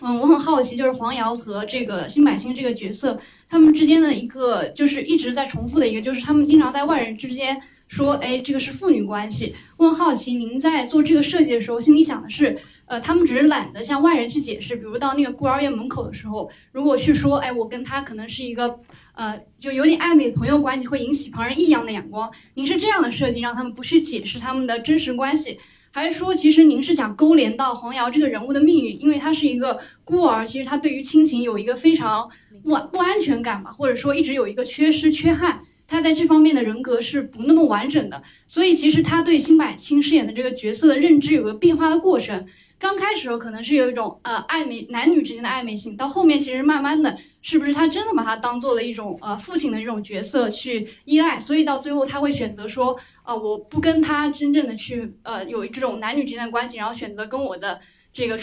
[0.01, 7.59] 嗯，我很好奇，就是黄瑶和这个辛柏青这个角色，他们之间的一个就是一直在重复的一个，就是他们经常在外人之间。
[7.89, 9.55] 说，哎，这个是父女关系。
[9.75, 14.75] 我很好奇，您在做这个设计的时候，心里想的是，呃，他们只是懒得向外人去解释。
[14.75, 18.79] 比如到那个孤儿院门口的时候，如果去说，哎，我跟他可能是一个，
[19.15, 22.31] 呃，就有点暧昧的朋友关系，会引起旁人异样的眼光。
[22.53, 25.59] 您是这样的设计，让他们不去解释他们的真实关系，
[25.89, 29.01] 还是说，其实您是想勾连到黄瑶这个人物的命运？
[29.01, 32.29] 因为他是一个孤儿，其实他对于亲情有一个非常
[32.63, 35.61] 不不安全感吧，或者说一直有一个缺失、缺憾。
[35.89, 42.45] 他在这方面的人格是不那么完整的，所以其实他对辛柏青饰演的这个角色的认知有个变化的过程。
[42.77, 51.37] 刚开始的时候可能是有一种呃暧昧男女之间的暧昧性，到后面其实慢慢的，是不是他真的把他当做了一种呃父亲的这种角色去依赖？
[51.39, 57.81] 所以到最后他会选择说，呃我不跟他真正的去呃有这种男女之间的关系，然后选择跟我的
[58.13, 58.39] 这个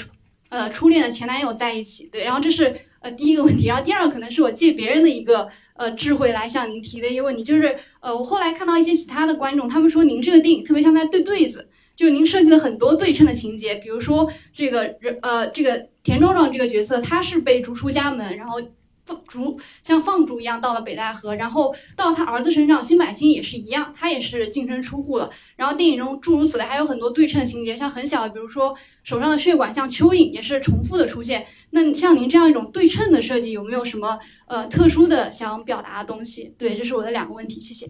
[0.48, 2.08] 呃初恋的前男友在一起。
[2.12, 5.48] 对，然后这是呃第一个问题，然后第二个可能是我借别人的一个。
[5.78, 18.58] 呃，智慧来向您提的一个问题，就是呃，我后来看到一些其他的观众，他们说您这个电影特别像在对对子，就是您设计了很多对称的情节，比如说这个人呃，这个田壮壮这个角色，他是被逐出家门，然后。
[19.06, 25.30] 放逐像放逐一样到了北戴河，然后到他儿子身上，辛柏青也是一样，他也是净身出户了。
[25.54, 31.46] 然后电影中诸如此类还有很多对称情节，像很小，比如说手上的血管像蚯蚓，也是重复的出现。
[31.70, 36.52] 那像您这样一种对称的设计，有没有什么呃特殊的想表达的东西？
[36.58, 37.88] 对，这是我的两个问题，谢谢。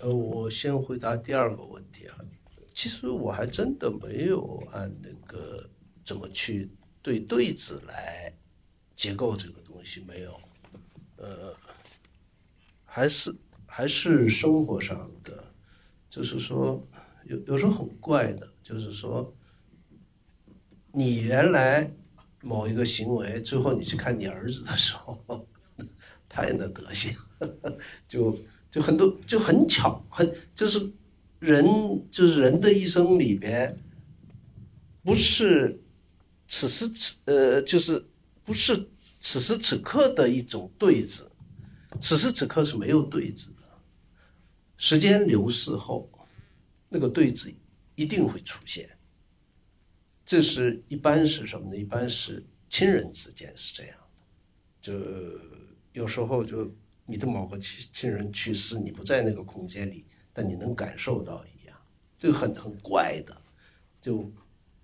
[0.00, 2.16] 呃，我先回答第二个问题啊，
[2.74, 5.64] 其实我还真的没有按那个
[6.04, 6.68] 怎么去
[7.00, 8.32] 对对子来
[8.96, 9.61] 结构这个。
[9.82, 10.40] 东西没有，
[11.16, 11.52] 呃，
[12.84, 13.34] 还是
[13.66, 15.52] 还是生活上的，
[16.08, 16.86] 就是说
[17.24, 19.34] 有有时候很怪的，就是说
[20.92, 21.92] 你原来
[22.42, 25.18] 某一个行为，最后你去看你儿子的时候，
[26.28, 27.12] 他也那德行，
[28.06, 28.38] 就
[28.70, 30.92] 就很多就很巧，很就是
[31.40, 31.66] 人
[32.08, 33.76] 就是人的一生里边，
[35.02, 35.82] 不是
[36.46, 38.06] 此时此呃就是
[38.44, 38.88] 不是。
[39.24, 41.30] 此时此刻的一种对子，
[42.00, 43.62] 此时此刻是没有对子的。
[44.76, 46.10] 时间流逝后，
[46.88, 47.54] 那个对子
[47.94, 48.90] 一定会出现。
[50.24, 51.76] 这是一般是什么呢？
[51.76, 54.18] 一般是亲人之间是这样的，
[54.80, 54.92] 就
[55.92, 56.68] 有时候就
[57.06, 61.78] 你的某个亲亲人去世，你不在那个空间里，但你能感受到一样，
[62.18, 63.40] 这个很很怪的，
[64.00, 64.28] 就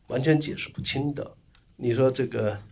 [0.07, 1.36] 完全解释不清的。
[1.74, 2.62] 你说这个。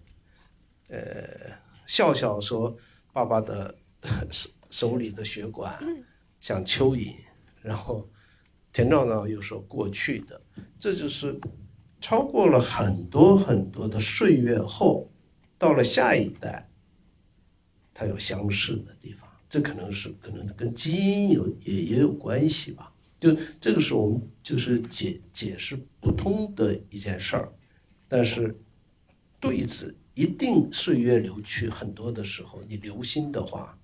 [0.89, 1.53] 呃，
[1.85, 2.77] 笑笑说
[3.13, 3.75] ：“爸爸的
[4.31, 5.77] 手手里的血管
[6.39, 7.13] 像蚯蚓。”
[7.61, 8.09] 然后
[8.73, 10.41] 田壮壮又说：“过去的，
[10.79, 11.41] 这就是
[12.01, 15.11] 超过了很多很多的岁月后，
[15.59, 16.69] 到了下一代，
[17.93, 19.29] 他有相似的地方。
[19.49, 22.93] 这可能是可能跟基因有也也有关系吧。
[23.19, 27.53] 就这个是我们就是解解释不通的一件事儿，
[28.07, 28.57] 但是
[29.41, 33.79] 对此。”一定岁月流去很多的时候，你留心的话，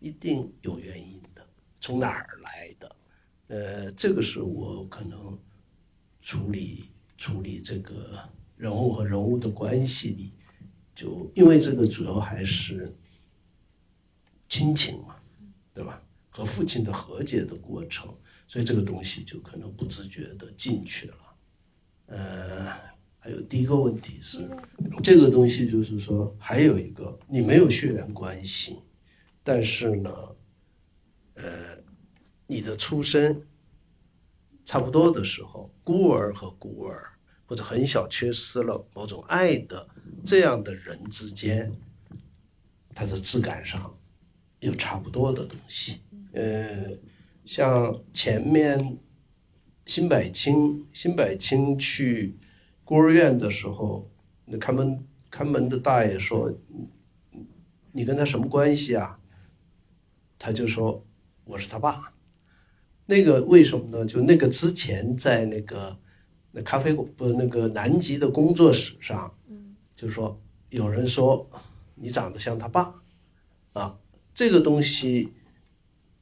[0.00, 1.42] 一定有原因的，
[1.80, 2.96] 从哪儿来的？
[3.46, 5.38] 呃，这个是我可能
[6.20, 6.84] 处理
[7.16, 8.18] 处理这个
[8.54, 10.34] 人物和人物的关系里，
[10.94, 12.94] 就因为这个主要还是
[14.50, 15.16] 亲情嘛，
[15.72, 16.02] 对吧？
[16.28, 18.14] 和父亲的和解的过程，
[18.46, 21.16] 所以这个东西就可能不自觉的进去了，
[22.08, 22.91] 呃。
[23.24, 24.50] 还有第一个问题是，
[25.00, 28.80] 这个东西就是说，还有一个你没有血缘关系，
[29.44, 30.10] 但是呢，
[31.34, 31.78] 呃，
[32.48, 33.40] 你的出身
[34.64, 37.00] 差不多的时候，孤儿和孤儿
[37.46, 39.88] 或者很小缺失了某种爱的
[40.24, 41.72] 这样的人之间，
[42.92, 43.96] 他的质感上
[44.58, 46.00] 有差不多的东西。
[46.32, 46.90] 呃，
[47.44, 48.98] 像前面
[49.86, 52.36] 辛柏青，辛柏青去。
[52.84, 54.10] 孤儿院的时候，
[54.44, 56.52] 那看门看门的大爷说
[57.92, 59.18] ：“你跟他什么关系啊？”
[60.38, 61.04] 他就说
[61.44, 62.12] ：“我是他爸。”
[63.06, 64.06] 那个为什么呢？
[64.06, 65.98] 就那个之前在那个
[66.52, 69.34] 那咖啡馆不那个南极的工作室上，
[69.94, 71.48] 就说有人说
[71.94, 72.94] 你长得像他爸，
[73.72, 73.98] 啊，
[74.32, 75.32] 这个东西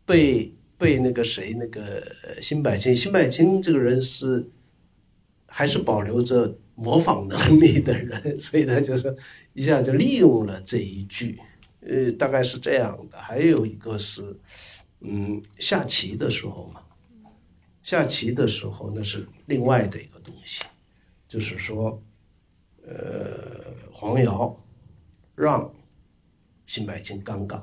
[0.05, 2.03] 被被那个谁那个
[2.41, 4.51] 辛柏青，辛柏青这个人是
[5.53, 9.15] 还是保留着模仿能力的人，所以他就是
[9.53, 11.39] 一下就利用了这一句，
[11.81, 13.19] 呃，大概是这样的。
[13.19, 14.39] 还有一个是，
[15.01, 16.81] 嗯，下棋的时候嘛，
[17.83, 20.63] 下棋的时候那是另外的一个东西，
[21.29, 22.01] 就是说，
[22.87, 24.57] 呃，黄瑶
[25.35, 25.71] 让
[26.65, 27.61] 辛柏青尴尬，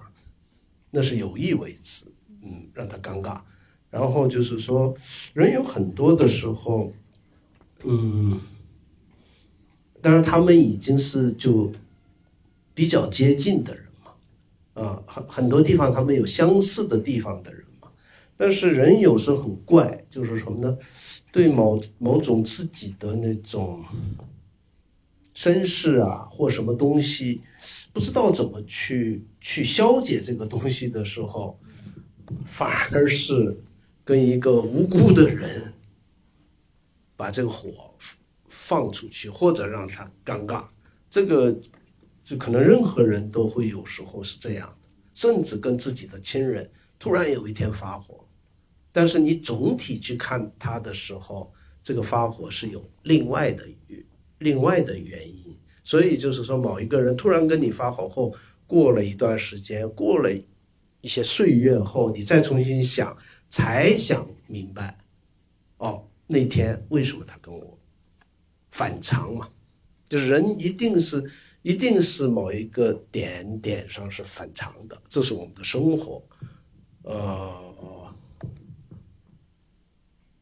[0.92, 2.06] 那是有意为之，
[2.44, 3.42] 嗯，让他尴尬。
[3.90, 4.94] 然后就是说，
[5.34, 6.92] 人有很多的时候，
[7.84, 8.40] 嗯
[10.02, 11.72] 当然他们已经是就
[12.74, 17.90] 比较接近的人嘛，啊，很很多地方他们有相似的地方的人嘛。
[18.38, 20.78] 但是人有时候很怪，就是什么呢？
[21.32, 23.84] 对某某种自己的那种
[25.34, 27.42] 身世啊，或什么东西，
[27.92, 31.60] 不知道怎么去去消解这个东西的时候，
[32.46, 33.60] 反而是
[34.06, 35.74] 跟一个无辜的人
[37.18, 37.94] 把这个火
[38.48, 40.66] 放出去，或者让他尴尬，
[41.10, 41.54] 这个
[42.24, 44.78] 就可能任何人都会有时候是这样的，
[45.14, 48.24] 甚至跟自己的亲人突然有一天发火，
[48.92, 51.52] 但是你总体去看他的时候，
[51.84, 53.66] 这个发火是有另外的
[54.38, 58.34] 另外的原因，所以就是说某一个人突然跟你发火后，
[58.68, 60.30] 过了一段时间，过了
[61.02, 63.16] 一些岁月后，你再重新想，
[63.50, 64.98] 才想明白，
[65.78, 67.80] 哦，那天为什么他跟我
[68.72, 69.50] 反常嘛？
[70.10, 71.32] 就是人一定是
[71.64, 76.26] 一定是某一个点点上是反常的，这是我们的生活，
[77.02, 78.16] 呃，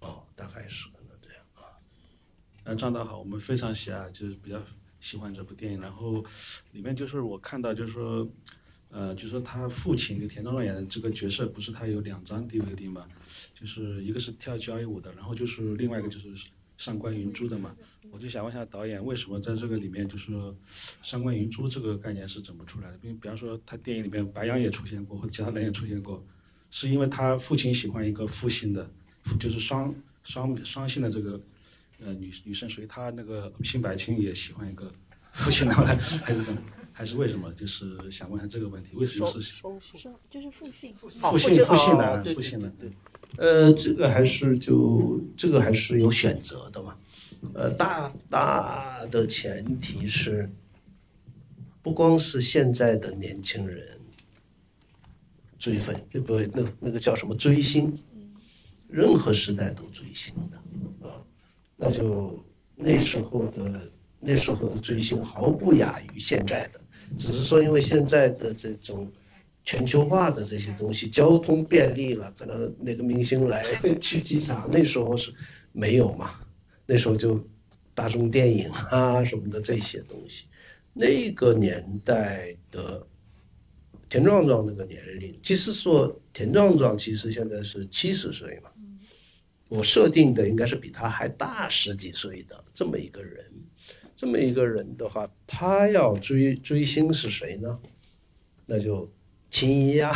[0.01, 1.73] 哦，大概是可能这样啊。
[2.63, 4.61] 呃，张导好，我们非常喜爱，就是比较
[4.99, 5.81] 喜欢这部电影。
[5.81, 6.23] 然后
[6.71, 8.27] 里面就是我看到，就是说，
[8.95, 13.05] 呃，就说他父亲就田壮壮演的这个角色，不是他有两张 DVD 嘛？
[13.53, 16.33] 就是一个是跳交谊舞的，然后就是另外一个就是
[16.77, 17.75] 上官云珠的嘛。
[18.09, 20.31] 我就想问一下导演，为什么在这个里面就是
[21.01, 22.97] 上官云珠这个概念是怎么出来的？
[22.99, 26.25] 比比方说他电影里面白羊也出现过，或者其他人也出现过，
[26.71, 28.89] 是因为他父亲喜欢一个负性的，
[29.37, 29.93] 就是双
[30.23, 31.37] 双双性的这个
[31.99, 34.89] 呃女女生，所以他那个辛柏青也喜欢一个
[35.33, 35.75] 复姓的，
[36.23, 36.61] 还是怎么？
[36.97, 37.51] 还是为什么？
[37.51, 39.77] 就是想问一下这个问题，为什么是双
[40.29, 42.71] 就是复姓，复姓复姓的哦对复姓的？
[42.79, 42.89] 对，
[43.35, 46.95] 呃，这个还是就这个还是有选择的嘛。
[47.53, 50.49] 呃，大大的前提是，
[51.81, 53.85] 不光是现在的年轻人
[55.59, 56.49] 追粉，对不对？
[56.53, 57.93] 那那个叫什么追星，
[58.87, 61.21] 任何时代都追星的啊。
[61.75, 62.41] 那就
[62.73, 66.79] 那时候的那时候的追星毫不亚于现在的，
[67.17, 69.11] 只是说因为现在的这种
[69.63, 73.63] 全球化的这些东西，交通便利了，可能哪个明星来
[73.99, 75.33] 去机场，那时候是
[75.71, 76.39] 没有嘛。
[76.85, 77.43] 那时候就
[77.95, 80.45] 大众电影啊什么的这些东西，
[80.93, 83.05] 那个年代的
[84.07, 88.69] 田壮壮那个年龄，其实说田壮壮其实现在是七十岁嘛，
[89.67, 93.51] 我设定的应该是比他还大十几岁的这么一个人，
[94.15, 97.79] 这么一个人的话，他要追追星是谁呢？
[98.65, 99.09] 那就
[99.49, 100.11] 秦怡呀，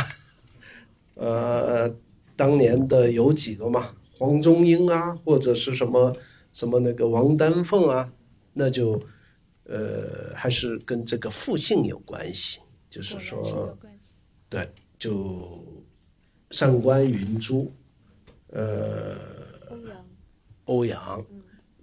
[1.14, 1.94] 呃，
[2.34, 6.16] 当年的有几个嘛，黄宗英啊，或者是什么
[6.52, 8.12] 什么那个王丹凤啊，
[8.54, 9.00] 那就
[9.64, 13.78] 呃还是跟这个复姓有关系，就是说，
[14.48, 15.62] 对，就
[16.50, 17.70] 上官云珠，
[18.48, 19.16] 呃，
[20.64, 21.24] 欧阳，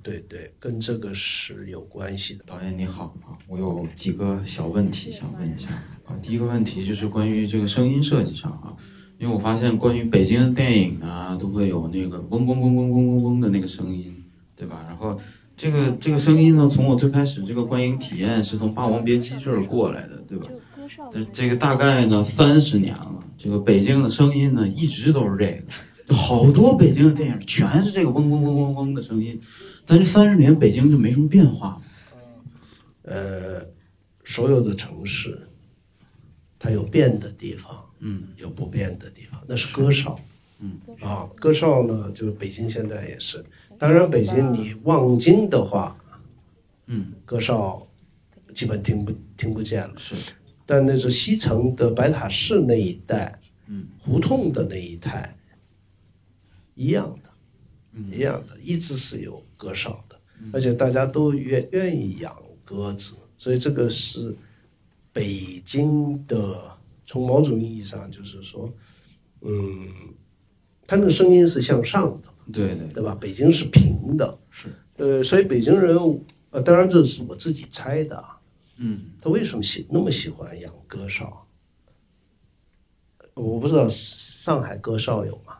[0.07, 2.45] 对对，跟这个是有关系的。
[2.47, 5.67] 导演你好啊，我有几个小问题想问一下
[6.05, 6.15] 啊。
[6.23, 8.71] 第一个问题就是关于这个声音设计上啊，
[9.19, 14.15] 因为我发现关于北京的电影啊，都会有那个嗡嗡嗡嗡嗡嗡嗡的那个声音，
[14.55, 14.81] 对吧？
[14.87, 15.19] 然后
[15.57, 20.47] 这个这个声音呢，从我最开始这个观影体验是从《霸王别姬》这儿过来的，对吧？
[21.11, 25.63] 这这个大概呢三十年了，这个北京的声音呢一直都是这个，
[26.07, 29.37] 就好多北京的电影全是这个嗡嗡嗡嗡嗡的声音，
[29.87, 31.81] 但这三十年北京就没什么变化。
[33.03, 33.65] 呃，
[34.25, 35.47] 所有的城市，
[36.59, 40.19] 它有变的地方，嗯，有不变的地方，那是歌哨，
[40.59, 40.77] 嗯。
[40.99, 43.43] 啊，歌哨呢，就是北京现在也是，
[43.79, 45.97] 当然北京你望京的话，
[46.87, 47.87] 嗯，歌哨
[48.53, 50.15] 基本听不听不见了，是，
[50.65, 55.33] 但那是西城的白塔寺那一带，嗯，胡同的那一带，
[56.75, 57.29] 一样的，
[57.93, 58.11] 嗯。
[58.11, 60.15] 一样的，一直是有歌哨的，
[60.53, 62.33] 而且大家都愿愿意养
[62.63, 64.33] 鸽子，所以这个是
[65.11, 66.71] 北京的，
[67.05, 68.71] 从某种意义上就是说，
[69.41, 69.89] 嗯，
[70.85, 73.17] 它那个声音是向上的，对对对吧？
[73.19, 75.97] 北京是平的，是，呃，所以北京人，
[76.51, 78.39] 呃，当然这是我自己猜的啊，
[78.77, 81.45] 嗯，他为什么喜那么喜欢养鸽哨？
[83.33, 85.57] 我不知道上海鸽哨有吗？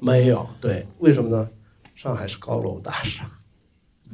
[0.00, 1.50] 没有，对，为什么呢？
[1.96, 3.24] 上海是高楼大厦，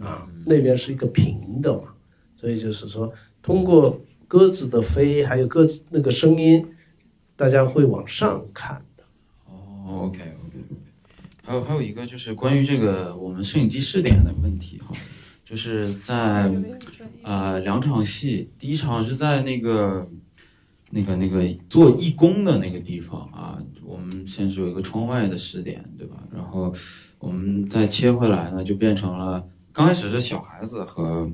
[0.01, 1.93] 啊，那边是一个平的嘛，
[2.37, 3.13] 所以就是说，
[3.43, 6.65] 通过鸽子的飞，还有鸽子那个声音，
[7.35, 9.03] 大家会往上看的。
[9.47, 10.59] 哦，OK OK
[11.45, 14.95] 还有还有一个就是关于这个我们摄影机试点的问题哈，
[15.45, 16.49] 就是在
[17.23, 20.09] 呃两场戏，第一场是在那个
[20.91, 26.23] 那个那个做义工的那个地方啊，我们先是有一个窗外的试点，对吧？
[26.33, 26.73] 然后
[27.23, 31.31] 我们再切回来呢，就变成了刚开始是小孩子和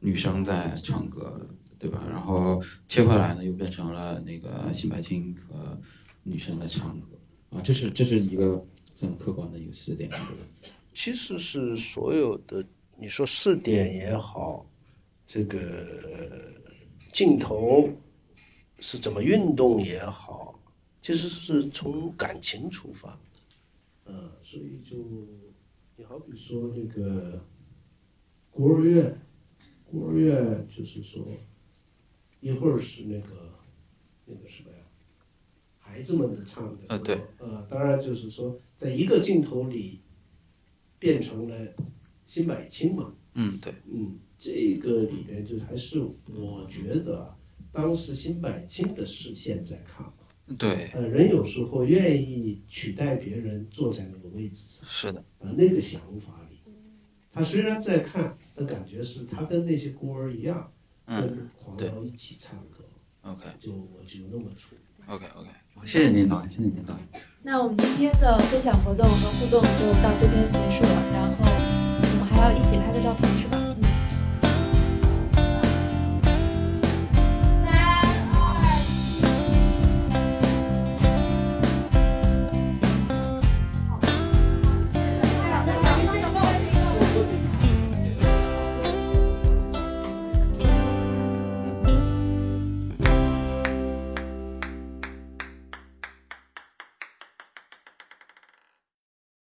[0.00, 1.40] 女生在唱歌，
[1.78, 2.02] 对吧？
[2.10, 5.78] 然后切回来呢，又变成了那个辛白青和
[6.24, 7.06] 女生在唱歌。
[7.50, 8.60] 啊，这是这是一个
[9.00, 10.10] 很客观的一个试点，
[10.92, 12.64] 其实是所有的，
[12.96, 14.66] 你说试点也好，
[15.24, 15.86] 这个
[17.12, 17.88] 镜头
[18.80, 20.58] 是怎么运动也好，
[21.00, 23.16] 其实是从感情出发，
[24.08, 25.28] 呃，所以就
[25.96, 27.44] 你好比说那个
[28.50, 29.20] 孤儿院，
[29.84, 31.26] 孤儿院就是说
[32.40, 33.54] 一会儿是那个
[34.24, 34.78] 那个什么呀，
[35.78, 40.00] 孩子们的唱的歌，啊对，呃，当然就是说在一个镜头里
[40.98, 41.74] 变成了
[42.24, 47.38] 辛柏青嘛，嗯，对，嗯，这个里边就还是我觉得啊，
[47.70, 50.17] 当时辛柏青的视线在看嘛，
[50.56, 56.56] 对，呃，人有时候愿意取代别人坐在那个位置上，是的，啊、那个想法里，
[57.30, 60.72] 他虽然在看，的感觉是他跟那些孤儿一样，
[61.06, 62.84] 嗯跟黄瑶一起唱歌
[63.22, 64.80] ，，OK 就我就那么处理。
[65.06, 65.48] OK OK，
[65.84, 67.22] 谢谢您导演，谢谢您导演。
[67.42, 73.37] 那我们今天的分享活动和互动就到这边结束了，然后我们还要一起拍个照片。